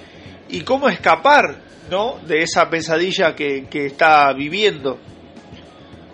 [0.48, 2.18] y cómo escapar ¿no?
[2.26, 4.98] de esa pesadilla que, que está viviendo.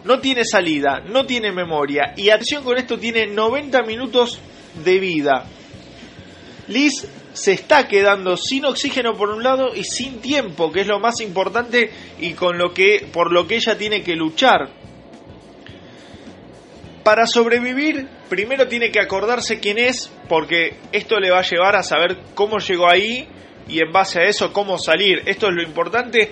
[0.04, 4.38] No tiene salida, no tiene memoria y atención con esto, tiene 90 minutos
[4.84, 5.46] de vida.
[6.68, 11.00] Liz se está quedando sin oxígeno por un lado y sin tiempo, que es lo
[11.00, 11.90] más importante
[12.20, 14.68] y con lo que por lo que ella tiene que luchar.
[17.02, 21.82] Para sobrevivir, primero tiene que acordarse quién es, porque esto le va a llevar a
[21.82, 23.28] saber cómo llegó ahí
[23.68, 25.22] y en base a eso cómo salir.
[25.26, 26.30] Esto es lo importante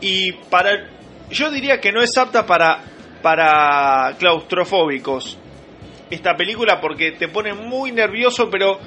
[0.00, 0.90] y para
[1.30, 2.82] yo diría que no es apta para
[3.22, 5.38] para claustrofóbicos
[6.10, 8.78] esta película porque te pone muy nervioso, pero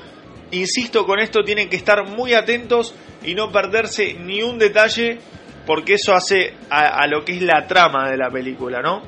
[0.52, 5.20] insisto con esto, tienen que estar muy atentos y no perderse ni un detalle
[5.66, 9.02] porque eso hace a, lo que es la trama de la película, ¿no?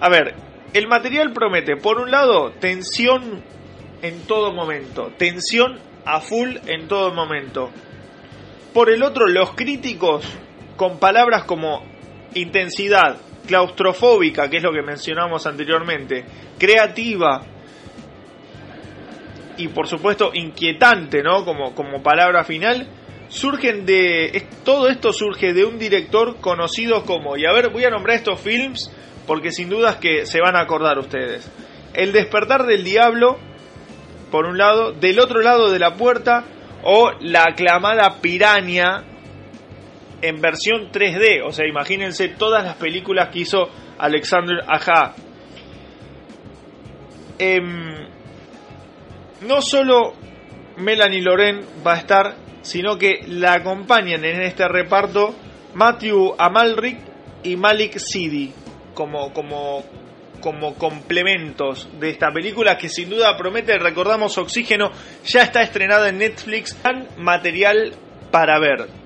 [0.00, 0.34] A ver,
[0.72, 3.42] el material promete, por un lado, tensión
[4.00, 7.70] en todo momento, tensión a full en todo momento.
[8.72, 10.26] Por el otro, los críticos
[10.76, 11.84] con palabras como
[12.34, 16.24] intensidad, claustrofóbica, que es lo que mencionamos anteriormente,
[16.58, 17.42] creativa,
[19.56, 21.44] y por supuesto inquietante, ¿no?
[21.44, 22.88] Como, como palabra final,
[23.28, 24.26] surgen de...
[24.26, 27.36] Es, todo esto surge de un director conocido como...
[27.36, 28.90] Y a ver, voy a nombrar estos films
[29.26, 31.50] porque sin dudas que se van a acordar ustedes.
[31.94, 33.38] El despertar del diablo,
[34.30, 36.44] por un lado, del otro lado de la puerta,
[36.82, 39.04] o la aclamada Piranha
[40.24, 41.42] en versión 3D.
[41.46, 43.68] O sea, imagínense todas las películas que hizo
[43.98, 45.14] Alexander Aja.
[47.38, 47.60] Eh,
[49.42, 50.14] no solo
[50.76, 55.34] Melanie Loren va a estar, sino que la acompañan en este reparto
[55.74, 56.98] Matthew Amalric
[57.42, 58.52] y Malik Sidi
[58.94, 59.84] como, como,
[60.40, 64.90] como complementos de esta película que sin duda promete, recordamos Oxígeno,
[65.26, 67.92] ya está estrenada en Netflix, tan material
[68.30, 69.03] para ver.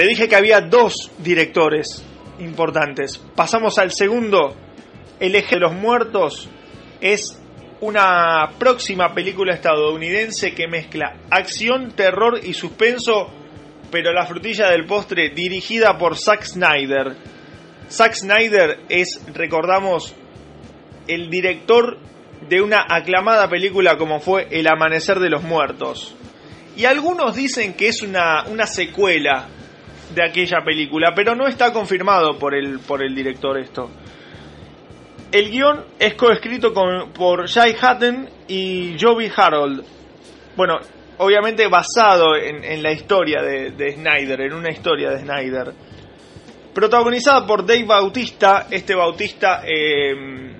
[0.00, 2.02] Te dije que había dos directores
[2.38, 3.18] importantes.
[3.36, 4.56] Pasamos al segundo.
[5.20, 6.48] El eje de los muertos
[7.02, 7.38] es
[7.82, 13.28] una próxima película estadounidense que mezcla acción, terror y suspenso,
[13.90, 17.14] pero la frutilla del postre dirigida por Zack Snyder.
[17.90, 20.14] Zack Snyder es, recordamos,
[21.08, 21.98] el director
[22.48, 26.16] de una aclamada película como fue El Amanecer de los Muertos.
[26.74, 29.50] Y algunos dicen que es una secuela
[30.14, 33.90] de aquella película, pero no está confirmado por el, por el director esto.
[35.32, 39.84] El guion es coescrito con, por Jay Hatton y Joby Harold.
[40.56, 40.78] Bueno,
[41.18, 45.72] obviamente basado en, en la historia de, de, Snyder, en una historia de Snyder.
[46.74, 50.50] Protagonizada por Dave Bautista, este Bautista eh,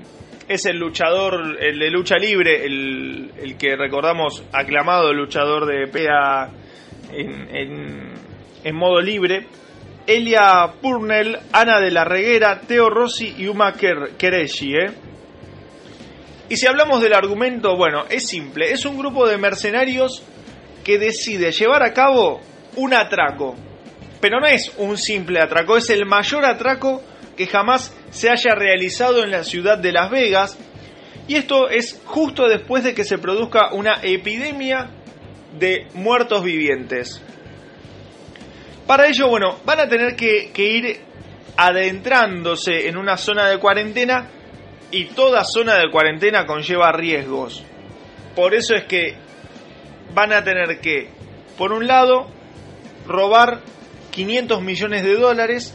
[0.46, 6.51] es el luchador, el de lucha libre, el, el que recordamos aclamado luchador de PEA
[7.12, 8.19] en,
[8.64, 9.46] en modo libre.
[10.06, 14.74] Elia Purnell, Ana de la Reguera, Teo Rossi y Uma Quereshi.
[14.74, 14.90] ¿eh?
[16.48, 18.72] Y si hablamos del argumento, bueno, es simple.
[18.72, 20.22] Es un grupo de mercenarios
[20.82, 22.40] que decide llevar a cabo
[22.76, 23.54] un atraco.
[24.20, 27.02] Pero no es un simple atraco, es el mayor atraco
[27.36, 30.58] que jamás se haya realizado en la ciudad de Las Vegas.
[31.28, 34.90] Y esto es justo después de que se produzca una epidemia
[35.58, 37.22] de muertos vivientes.
[38.91, 41.01] Para ello, bueno, van a tener que, ir
[41.57, 44.28] adentrándose en una zona de cuarentena
[44.91, 47.62] y toda zona de cuarentena conlleva riesgos.
[48.34, 49.14] Por eso es que
[50.12, 51.09] van a tener que,
[51.57, 52.26] por un lado,
[53.07, 53.61] robar
[54.11, 55.72] 500 millones de dólares,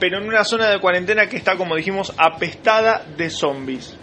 [0.00, 3.94] pero en una zona de cuarentena que está, como dijimos, apestada de zombies.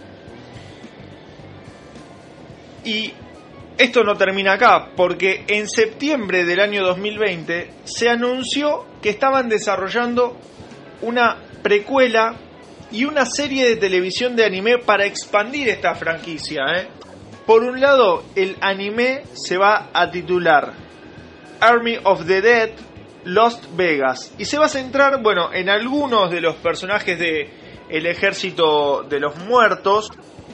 [2.84, 3.14] Y
[3.78, 10.36] esto no termina acá, porque en septiembre del año 2020 se anunció que estaban desarrollando
[11.02, 12.36] una precuela
[12.90, 16.62] y una serie de televisión de anime para expandir esta franquicia.
[16.74, 16.88] ¿eh?
[17.44, 20.72] Por un lado, el anime se va a titular
[21.60, 22.70] Army of the Dead
[23.24, 27.50] Lost Vegas y se va a centrar, bueno, en algunos de los personajes de
[27.90, 30.10] ejército de los muertos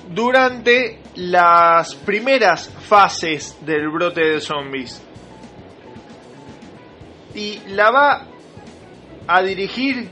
[0.09, 5.03] durante las primeras fases del brote de zombies.
[7.35, 8.27] Y la va
[9.27, 10.09] a dirigir,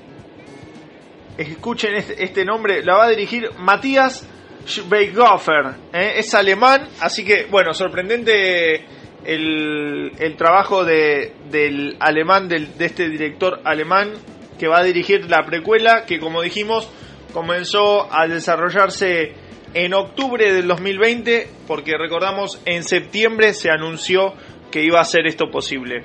[1.36, 4.26] escuchen este, este nombre, la va a dirigir Matías
[4.66, 5.74] Schweighofer.
[5.93, 6.14] ¿eh?
[6.16, 8.84] Es alemán, así que, bueno, sorprendente
[9.24, 14.12] el, el trabajo de, del alemán, del, de este director alemán
[14.59, 16.91] que va a dirigir la precuela, que como dijimos,
[17.32, 19.32] comenzó a desarrollarse
[19.74, 24.34] en octubre del 2020, porque recordamos, en septiembre se anunció
[24.70, 26.04] que iba a ser esto posible.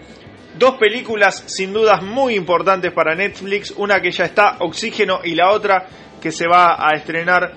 [0.58, 5.52] Dos películas sin dudas muy importantes para Netflix, una que ya está, Oxígeno, y la
[5.52, 5.88] otra
[6.22, 7.54] que se va a estrenar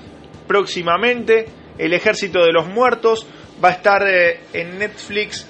[0.47, 1.47] próximamente,
[1.79, 3.27] El Ejército de los Muertos,
[3.63, 5.47] va a estar eh, en Netflix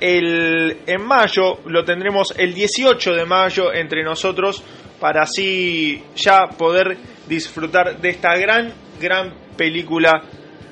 [0.00, 4.62] el, en mayo, lo tendremos el 18 de mayo entre nosotros,
[4.98, 6.96] para así ya poder
[7.28, 10.22] disfrutar de esta gran, gran película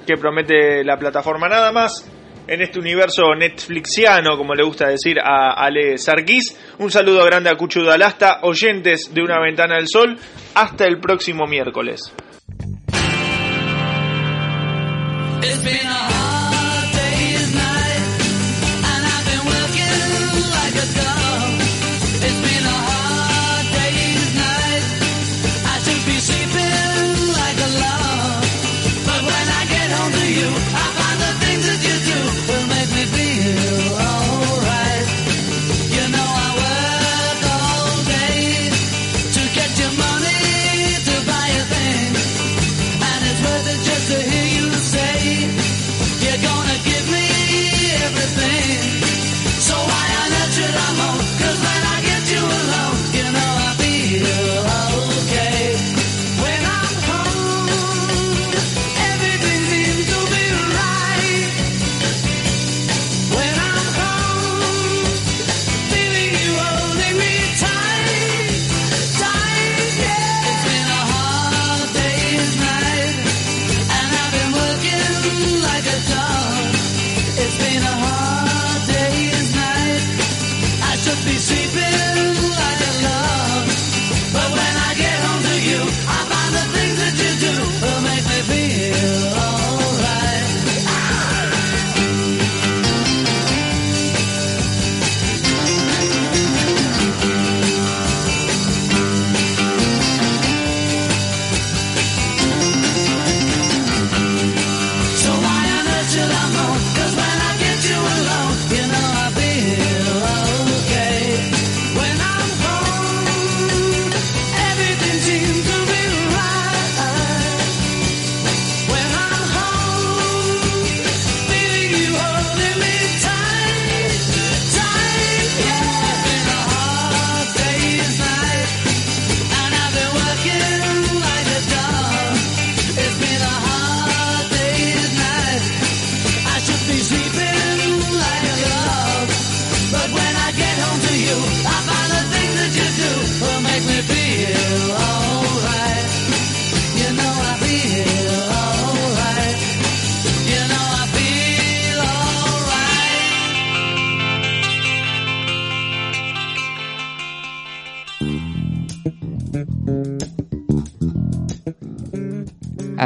[0.07, 1.49] que promete la plataforma.
[1.49, 2.11] Nada más
[2.47, 6.59] en este universo netflixiano, como le gusta decir a Ale Sarkis.
[6.79, 10.19] Un saludo grande a Cucho Dalasta, oyentes de Una Ventana del Sol.
[10.55, 12.13] Hasta el próximo miércoles.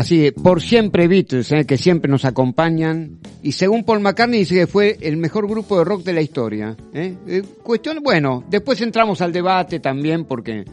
[0.04, 1.64] Así, por siempre Beatles, ¿eh?
[1.64, 3.20] que siempre nos acompañan.
[3.42, 6.76] Y según Paul McCartney dice que fue el mejor grupo de rock de la historia.
[6.92, 7.16] ¿eh?
[7.26, 10.66] Eh, cuestión, bueno, después entramos al debate también porque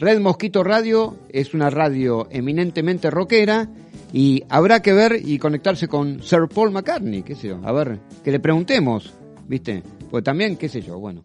[0.00, 3.68] Red Mosquito Radio es una radio eminentemente rockera
[4.12, 8.00] y habrá que ver y conectarse con Sir Paul McCartney, qué sé yo, a ver,
[8.24, 9.14] que le preguntemos,
[9.46, 9.80] ¿viste?
[10.10, 11.22] Pues también, qué sé yo, bueno.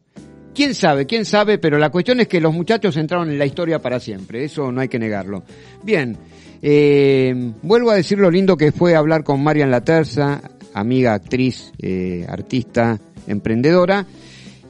[0.53, 1.07] ¿Quién sabe?
[1.07, 1.57] ¿Quién sabe?
[1.57, 4.81] Pero la cuestión es que los muchachos entraron en la historia para siempre, eso no
[4.81, 5.43] hay que negarlo.
[5.83, 6.17] Bien,
[6.61, 10.41] eh, vuelvo a decir lo lindo que fue hablar con Marian Laterza,
[10.73, 14.05] amiga, actriz, eh, artista, emprendedora,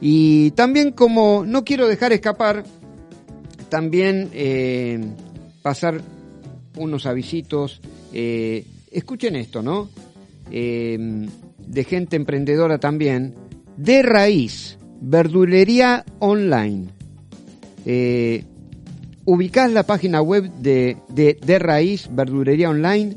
[0.00, 2.64] y también como no quiero dejar escapar,
[3.68, 5.00] también eh,
[5.62, 6.00] pasar
[6.76, 7.80] unos avisitos.
[8.12, 9.90] eh, escuchen esto, ¿no?
[10.50, 11.26] Eh,
[11.58, 13.34] de gente emprendedora también.
[13.76, 16.88] De raíz, verdulería online.
[19.30, 23.14] Ubicás la página web de, de, raíz, verdulería online,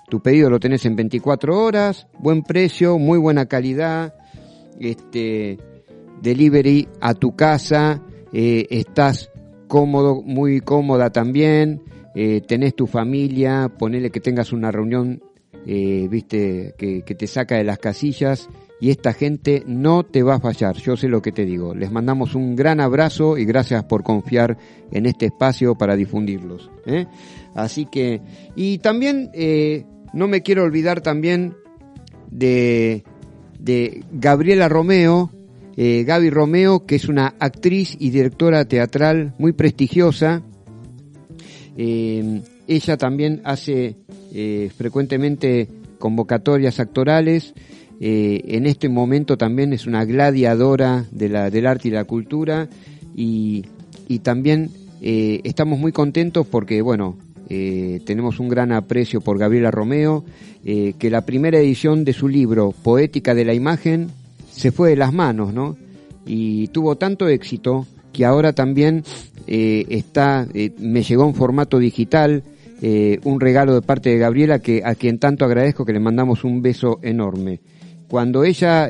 [0.09, 4.15] Tu pedido lo tenés en 24 horas, buen precio, muy buena calidad,
[4.79, 5.59] este
[6.21, 8.01] delivery a tu casa,
[8.33, 9.29] eh, estás
[9.67, 11.83] cómodo, muy cómoda también,
[12.15, 15.21] eh, tenés tu familia, ponele que tengas una reunión,
[15.65, 18.49] eh, viste, que, te saca de las casillas
[18.81, 21.75] y esta gente no te va a fallar, yo sé lo que te digo.
[21.75, 24.57] Les mandamos un gran abrazo y gracias por confiar
[24.91, 26.71] en este espacio para difundirlos.
[26.85, 27.05] ¿eh?
[27.53, 28.21] Así que,
[28.55, 31.55] y también eh, no me quiero olvidar también
[32.31, 33.03] de,
[33.59, 35.31] de Gabriela Romeo,
[35.77, 40.43] Gaby Romeo, que es una actriz y directora teatral muy prestigiosa.
[41.81, 43.95] Eh, ella también hace
[44.33, 47.53] eh, frecuentemente convocatorias actorales.
[48.01, 52.67] Eh, en este momento también es una gladiadora de la, del arte y la cultura.
[53.15, 53.63] Y,
[54.23, 54.71] también
[55.01, 57.15] estamos muy contentos porque, bueno,
[57.47, 60.25] tenemos un gran aprecio por Gabriela Romeo,
[60.63, 64.07] que la primera edición de su libro Poética de la Imagen
[64.51, 65.77] se fue de las manos, ¿no?
[66.25, 69.03] Y tuvo tanto éxito que ahora también
[69.47, 72.43] eh, está, eh, me llegó en formato digital,
[72.81, 76.43] eh, un regalo de parte de Gabriela que a quien tanto agradezco que le mandamos
[76.43, 77.59] un beso enorme.
[78.07, 78.89] Cuando ella,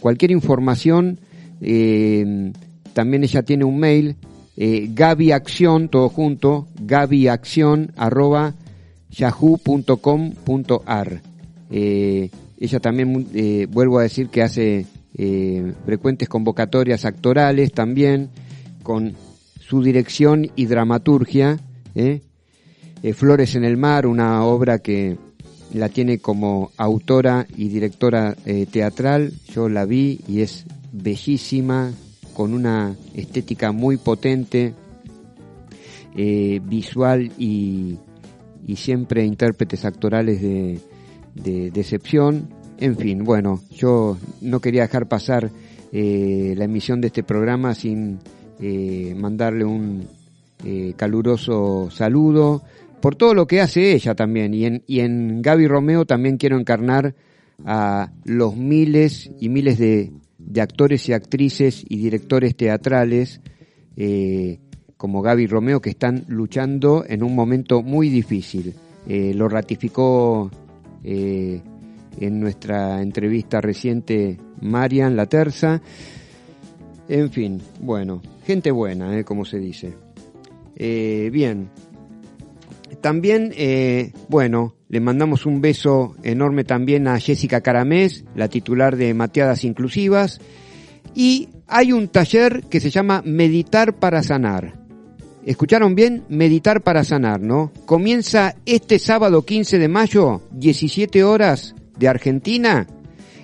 [0.00, 1.18] cualquier información,
[2.94, 4.16] también ella tiene un mail,
[4.56, 8.54] eh, Gaby Acción, todo junto, Gaby Acción, arroba
[9.10, 10.42] yahoo.com.ar.
[11.70, 14.86] Ella también, vuelvo a decir que hace
[15.16, 18.30] eh, frecuentes convocatorias actorales también,
[18.82, 19.14] con
[19.60, 21.58] su dirección y dramaturgia.
[21.94, 22.20] ¿eh?
[23.02, 25.16] Eh, Flores en el Mar, una obra que
[25.72, 28.36] la tiene como autora y directora
[28.70, 29.32] teatral.
[29.52, 31.92] Yo la vi y es bellísima,
[32.32, 34.72] con una estética muy potente,
[36.14, 37.98] visual y,
[38.66, 40.78] y siempre intérpretes actorales de,
[41.34, 42.48] de, de excepción.
[42.78, 45.50] En fin, bueno, yo no quería dejar pasar
[45.92, 48.18] eh, la emisión de este programa sin
[48.60, 50.08] eh, mandarle un
[50.64, 52.62] eh, caluroso saludo
[53.00, 54.54] por todo lo que hace ella también.
[54.54, 57.14] Y en, y en Gaby Romeo también quiero encarnar
[57.64, 63.40] a los miles y miles de, de actores y actrices y directores teatrales
[64.96, 68.74] como Gaby Romeo que están luchando en un momento muy difícil.
[69.06, 70.50] Lo ratificó
[72.20, 75.80] en nuestra entrevista reciente Marian La Terza.
[77.08, 79.94] En fin, bueno, gente buena, eh, como se dice.
[80.76, 81.70] Eh, bien,
[83.00, 89.12] también, eh, bueno, le mandamos un beso enorme también a Jessica Caramés, la titular de
[89.14, 90.40] Mateadas Inclusivas.
[91.14, 94.82] Y hay un taller que se llama Meditar para Sanar.
[95.44, 96.24] ¿Escucharon bien?
[96.28, 97.70] Meditar para Sanar, ¿no?
[97.84, 102.86] Comienza este sábado 15 de mayo, 17 horas de Argentina.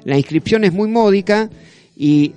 [0.04, 1.50] La inscripción es muy módica
[1.96, 2.32] y,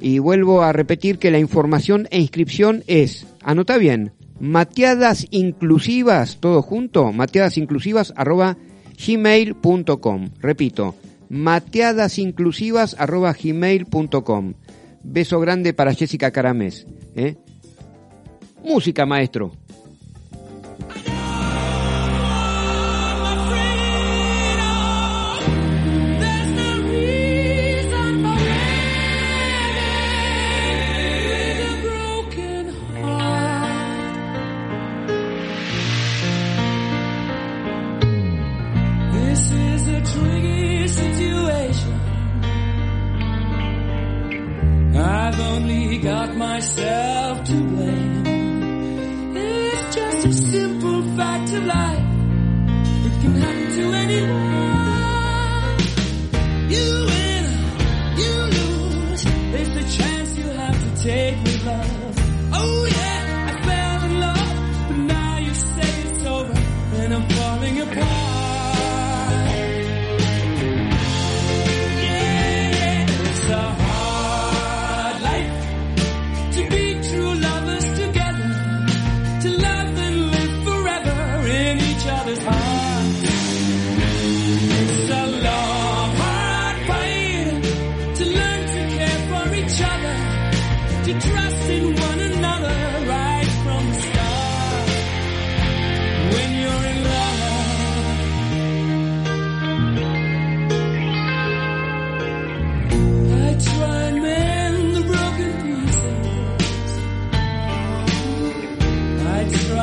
[0.00, 6.62] y vuelvo a repetir que la información e inscripción es, anota bien, mateadas inclusivas, todo
[6.62, 8.56] junto, mateadas inclusivas arroba
[9.06, 10.30] gmail.com.
[10.40, 10.94] Repito,
[11.28, 14.54] mateadas inclusivas arroba gmail.com.
[15.02, 16.86] Beso grande para Jessica Caramés.
[17.14, 17.36] ¿eh?
[18.62, 19.52] Música, maestro.
[46.60, 47.69] myself to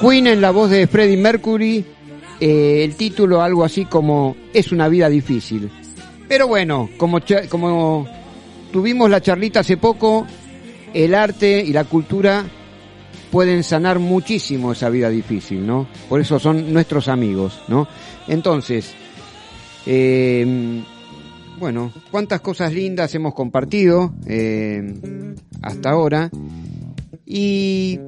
[0.00, 1.84] Queen en la voz de Freddie Mercury,
[2.40, 5.70] eh, el título algo así como Es una vida difícil.
[6.28, 8.06] Pero bueno, como, como
[8.72, 10.26] tuvimos la charlita hace poco,
[10.92, 12.44] el arte y la cultura
[13.30, 15.88] pueden sanar muchísimo esa vida difícil, ¿no?
[16.08, 17.88] Por eso son nuestros amigos, ¿no?
[18.28, 18.94] Entonces,
[19.86, 20.82] eh,
[21.58, 24.94] bueno, cuántas cosas lindas hemos compartido eh,
[25.62, 26.30] hasta ahora.
[27.26, 27.98] Y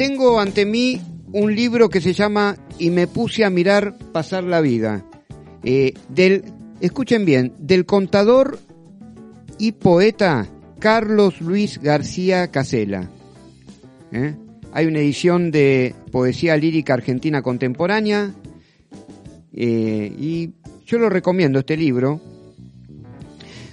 [0.00, 0.98] tengo ante mí
[1.30, 5.04] un libro que se llama Y me puse a mirar pasar la vida.
[5.62, 6.42] eh, del,
[6.80, 8.58] escuchen bien, del contador
[9.58, 10.46] y poeta
[10.78, 13.10] Carlos Luis García Casela.
[14.10, 14.36] ¿eh?
[14.72, 18.32] Hay una edición de poesía lírica argentina contemporánea
[19.52, 20.54] eh, y
[20.86, 22.22] yo lo recomiendo este libro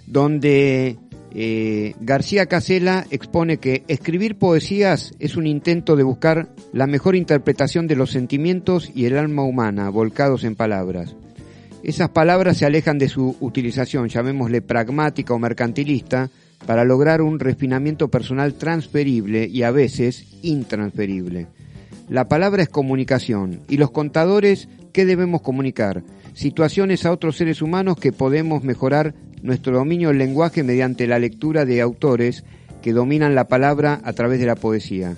[0.06, 0.98] donde
[1.34, 7.88] eh, García Casela expone que escribir poesías es un intento de buscar la mejor interpretación
[7.88, 11.16] de los sentimientos y el alma humana volcados en palabras.
[11.84, 16.30] Esas palabras se alejan de su utilización, llamémosle pragmática o mercantilista,
[16.66, 21.48] para lograr un refinamiento personal transferible y a veces intransferible.
[22.10, 26.04] La palabra es comunicación y los contadores, ¿qué debemos comunicar?
[26.38, 31.66] Situaciones a otros seres humanos que podemos mejorar nuestro dominio del lenguaje mediante la lectura
[31.66, 32.44] de autores
[32.84, 35.18] que dominan la palabra a través de la poesía.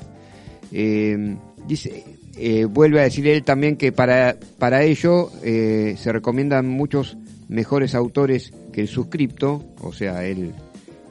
[0.72, 1.36] Eh,
[1.68, 2.06] dice,
[2.38, 7.18] eh, vuelve a decir él también que para, para ello eh, se recomiendan muchos
[7.50, 10.54] mejores autores que el suscripto, o sea, él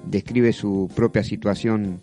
[0.07, 2.01] describe su propia situación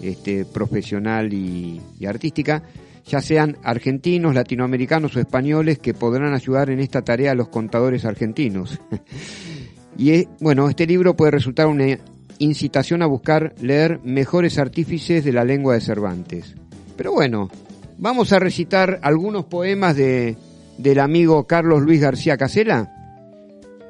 [0.00, 2.62] este, profesional y, y artística,
[3.10, 8.04] ya sean argentinos, latinoamericanos o españoles que podrán ayudar en esta tarea a los contadores
[8.04, 8.80] argentinos.
[9.98, 11.98] y bueno, este libro puede resultar una
[12.38, 16.54] incitación a buscar leer mejores artífices de la lengua de Cervantes.
[16.96, 17.50] Pero bueno,
[17.98, 20.36] vamos a recitar algunos poemas de,
[20.78, 22.94] del amigo Carlos Luis García Casela.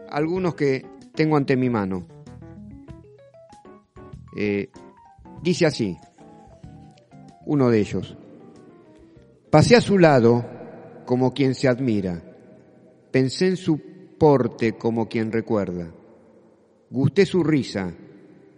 [0.09, 2.07] algunos que tengo ante mi mano.
[4.35, 4.71] Eh,
[5.43, 5.99] dice así,
[7.45, 8.17] uno de ellos.
[9.51, 10.47] Pasé a su lado
[11.05, 12.23] como quien se admira.
[13.11, 13.81] Pensé en su
[14.17, 15.93] porte como quien recuerda.
[16.89, 17.93] Gusté su risa,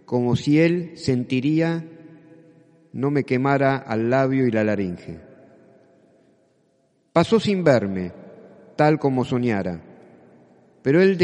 [0.05, 1.83] como si él sentiría
[2.93, 5.19] no me quemara al labio y la laringe.
[7.11, 8.11] Pasó sin verme,
[8.75, 9.81] tal como soñara,
[10.83, 11.17] pero, él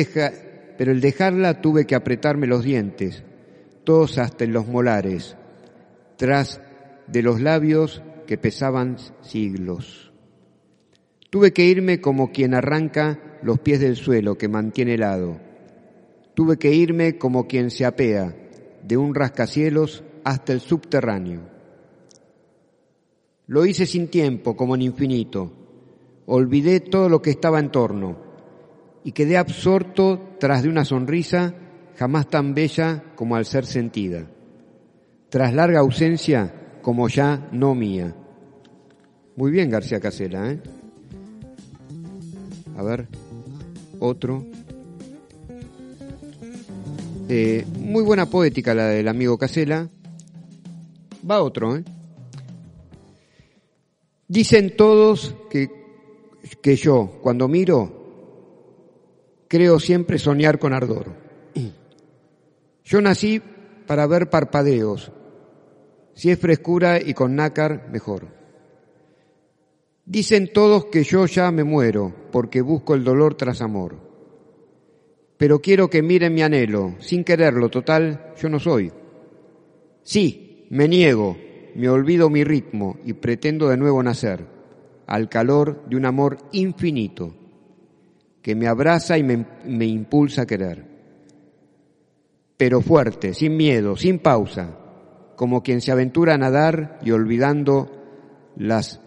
[0.77, 3.23] pero el dejarla tuve que apretarme los dientes,
[3.83, 5.35] todos hasta en los molares,
[6.17, 6.61] tras
[7.07, 10.13] de los labios que pesaban siglos.
[11.31, 15.39] Tuve que irme como quien arranca los pies del suelo que mantiene helado.
[16.35, 18.35] Tuve que irme como quien se apea
[18.83, 21.41] de un rascacielos hasta el subterráneo.
[23.47, 25.51] Lo hice sin tiempo, como en infinito.
[26.27, 28.15] Olvidé todo lo que estaba en torno
[29.03, 31.55] y quedé absorto tras de una sonrisa
[31.97, 34.29] jamás tan bella como al ser sentida.
[35.29, 36.59] Tras larga ausencia,
[36.89, 38.15] como ya no mía.
[39.35, 40.59] Muy bien, García Casela, ¿eh?
[42.75, 43.07] A ver,
[43.99, 44.43] otro.
[47.27, 49.87] Eh, muy buena poética la del amigo Casela.
[51.29, 51.83] Va otro, ¿eh?
[54.27, 55.69] Dicen todos que,
[56.59, 61.13] que yo, cuando miro, creo siempre soñar con ardor.
[62.83, 63.39] Yo nací
[63.85, 65.11] para ver parpadeos.
[66.19, 68.27] Si es frescura y con nácar, mejor.
[70.03, 73.95] Dicen todos que yo ya me muero porque busco el dolor tras amor.
[75.37, 78.91] Pero quiero que miren mi anhelo, sin quererlo, total, yo no soy.
[80.03, 81.37] Sí, me niego,
[81.75, 84.45] me olvido mi ritmo y pretendo de nuevo nacer,
[85.07, 87.33] al calor de un amor infinito,
[88.41, 90.85] que me abraza y me, me impulsa a querer.
[92.57, 94.88] Pero fuerte, sin miedo, sin pausa,
[95.39, 97.89] como quien se aventura a nadar y olvidando
[98.57, 98.99] las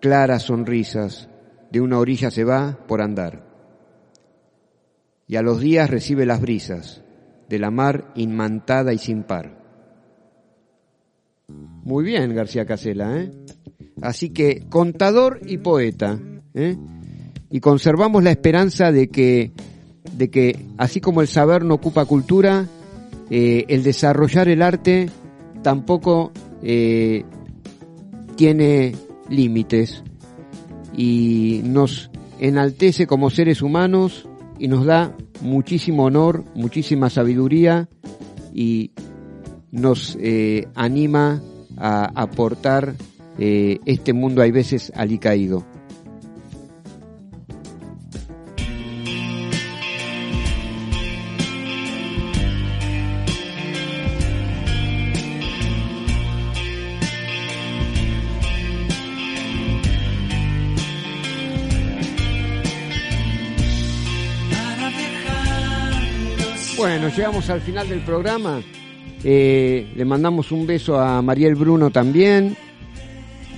[0.00, 1.28] claras sonrisas
[1.70, 3.44] de una orilla se va por andar.
[5.26, 7.02] Y a los días recibe las brisas
[7.50, 9.62] de la mar inmantada y sin par.
[11.48, 13.30] Muy bien, García Casela, ¿eh?
[14.00, 16.18] Así que contador y poeta,
[16.54, 16.78] ¿eh?
[17.50, 19.52] Y conservamos la esperanza de que,
[20.16, 22.64] de que así como el saber no ocupa cultura,
[23.28, 25.10] eh, el desarrollar el arte
[25.62, 26.32] tampoco
[26.62, 27.24] eh,
[28.36, 28.94] tiene
[29.28, 30.02] límites
[30.96, 34.28] y nos enaltece como seres humanos
[34.58, 37.88] y nos da muchísimo honor, muchísima sabiduría
[38.52, 38.92] y
[39.70, 41.42] nos eh, anima
[41.76, 42.94] a aportar
[43.38, 45.64] eh, este mundo hay veces alicaído.
[67.16, 68.60] Llegamos al final del programa.
[69.24, 72.56] Eh, le mandamos un beso a Mariel Bruno también,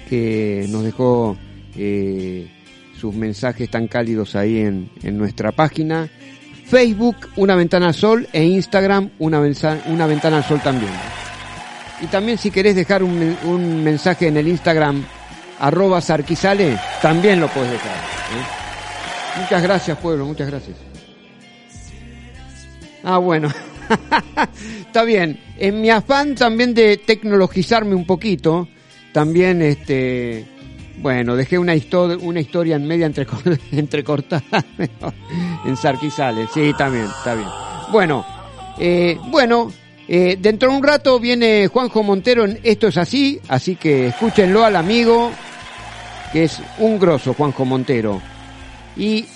[0.09, 1.37] que nos dejó
[1.77, 2.49] eh,
[2.99, 6.09] sus mensajes tan cálidos ahí en, en, nuestra página.
[6.65, 9.41] Facebook, Una Ventana al Sol, e Instagram, Una,
[9.87, 10.93] una Ventana al Sol también.
[12.01, 15.05] Y también si querés dejar un, un mensaje en el Instagram,
[15.59, 17.97] arroba Sarquisale, también lo puedes dejar.
[17.97, 19.41] ¿eh?
[19.43, 20.90] Muchas gracias, pueblo, muchas gracias.
[23.03, 23.49] Ah, bueno.
[24.81, 25.41] Está bien.
[25.57, 28.69] En mi afán también de tecnologizarme un poquito,
[29.13, 30.47] también este
[30.99, 33.07] bueno, dejé una historia una historia en media
[33.73, 34.65] entrecortada
[35.65, 36.51] en Sarquisales.
[36.53, 37.49] Sí, también, está bien.
[37.91, 38.25] Bueno,
[38.79, 39.73] eh, bueno,
[40.09, 44.65] eh, dentro de un rato viene Juanjo Montero en Esto es así, así que escúchenlo
[44.65, 45.31] al amigo,
[46.33, 48.21] que es un grosso Juanjo Montero.
[48.97, 49.27] Y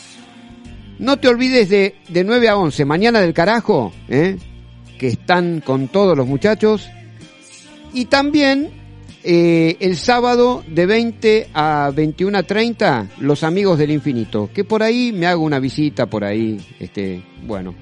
[0.98, 4.36] no te olvides de, de 9 a 11, mañana del carajo, ¿eh?
[4.98, 6.88] que están con todos los muchachos.
[7.92, 8.70] Y también
[9.22, 14.82] eh, el sábado de 20 a 21 a 30, los amigos del infinito, que por
[14.82, 17.74] ahí me hago una visita, por ahí, este, bueno.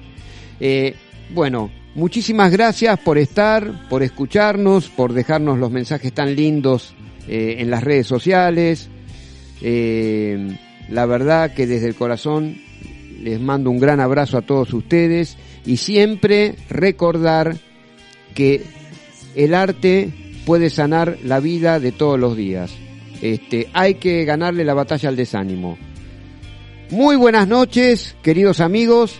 [0.59, 0.95] Eh,
[1.33, 6.95] bueno, muchísimas gracias por estar, por escucharnos, por dejarnos los mensajes tan lindos
[7.25, 8.89] en las redes sociales.
[9.61, 12.57] la verdad que desde el corazón
[13.23, 17.55] les mando un gran abrazo a todos ustedes y siempre recordar
[18.35, 18.63] que
[19.35, 20.09] el arte
[20.45, 22.71] puede sanar la vida de todos los días.
[23.21, 25.77] Este, hay que ganarle la batalla al desánimo.
[26.91, 29.19] Muy buenas noches, queridos amigos,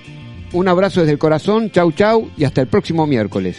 [0.51, 3.57] un abrazo desde el corazón, chau chau y hasta el próximo miércoles.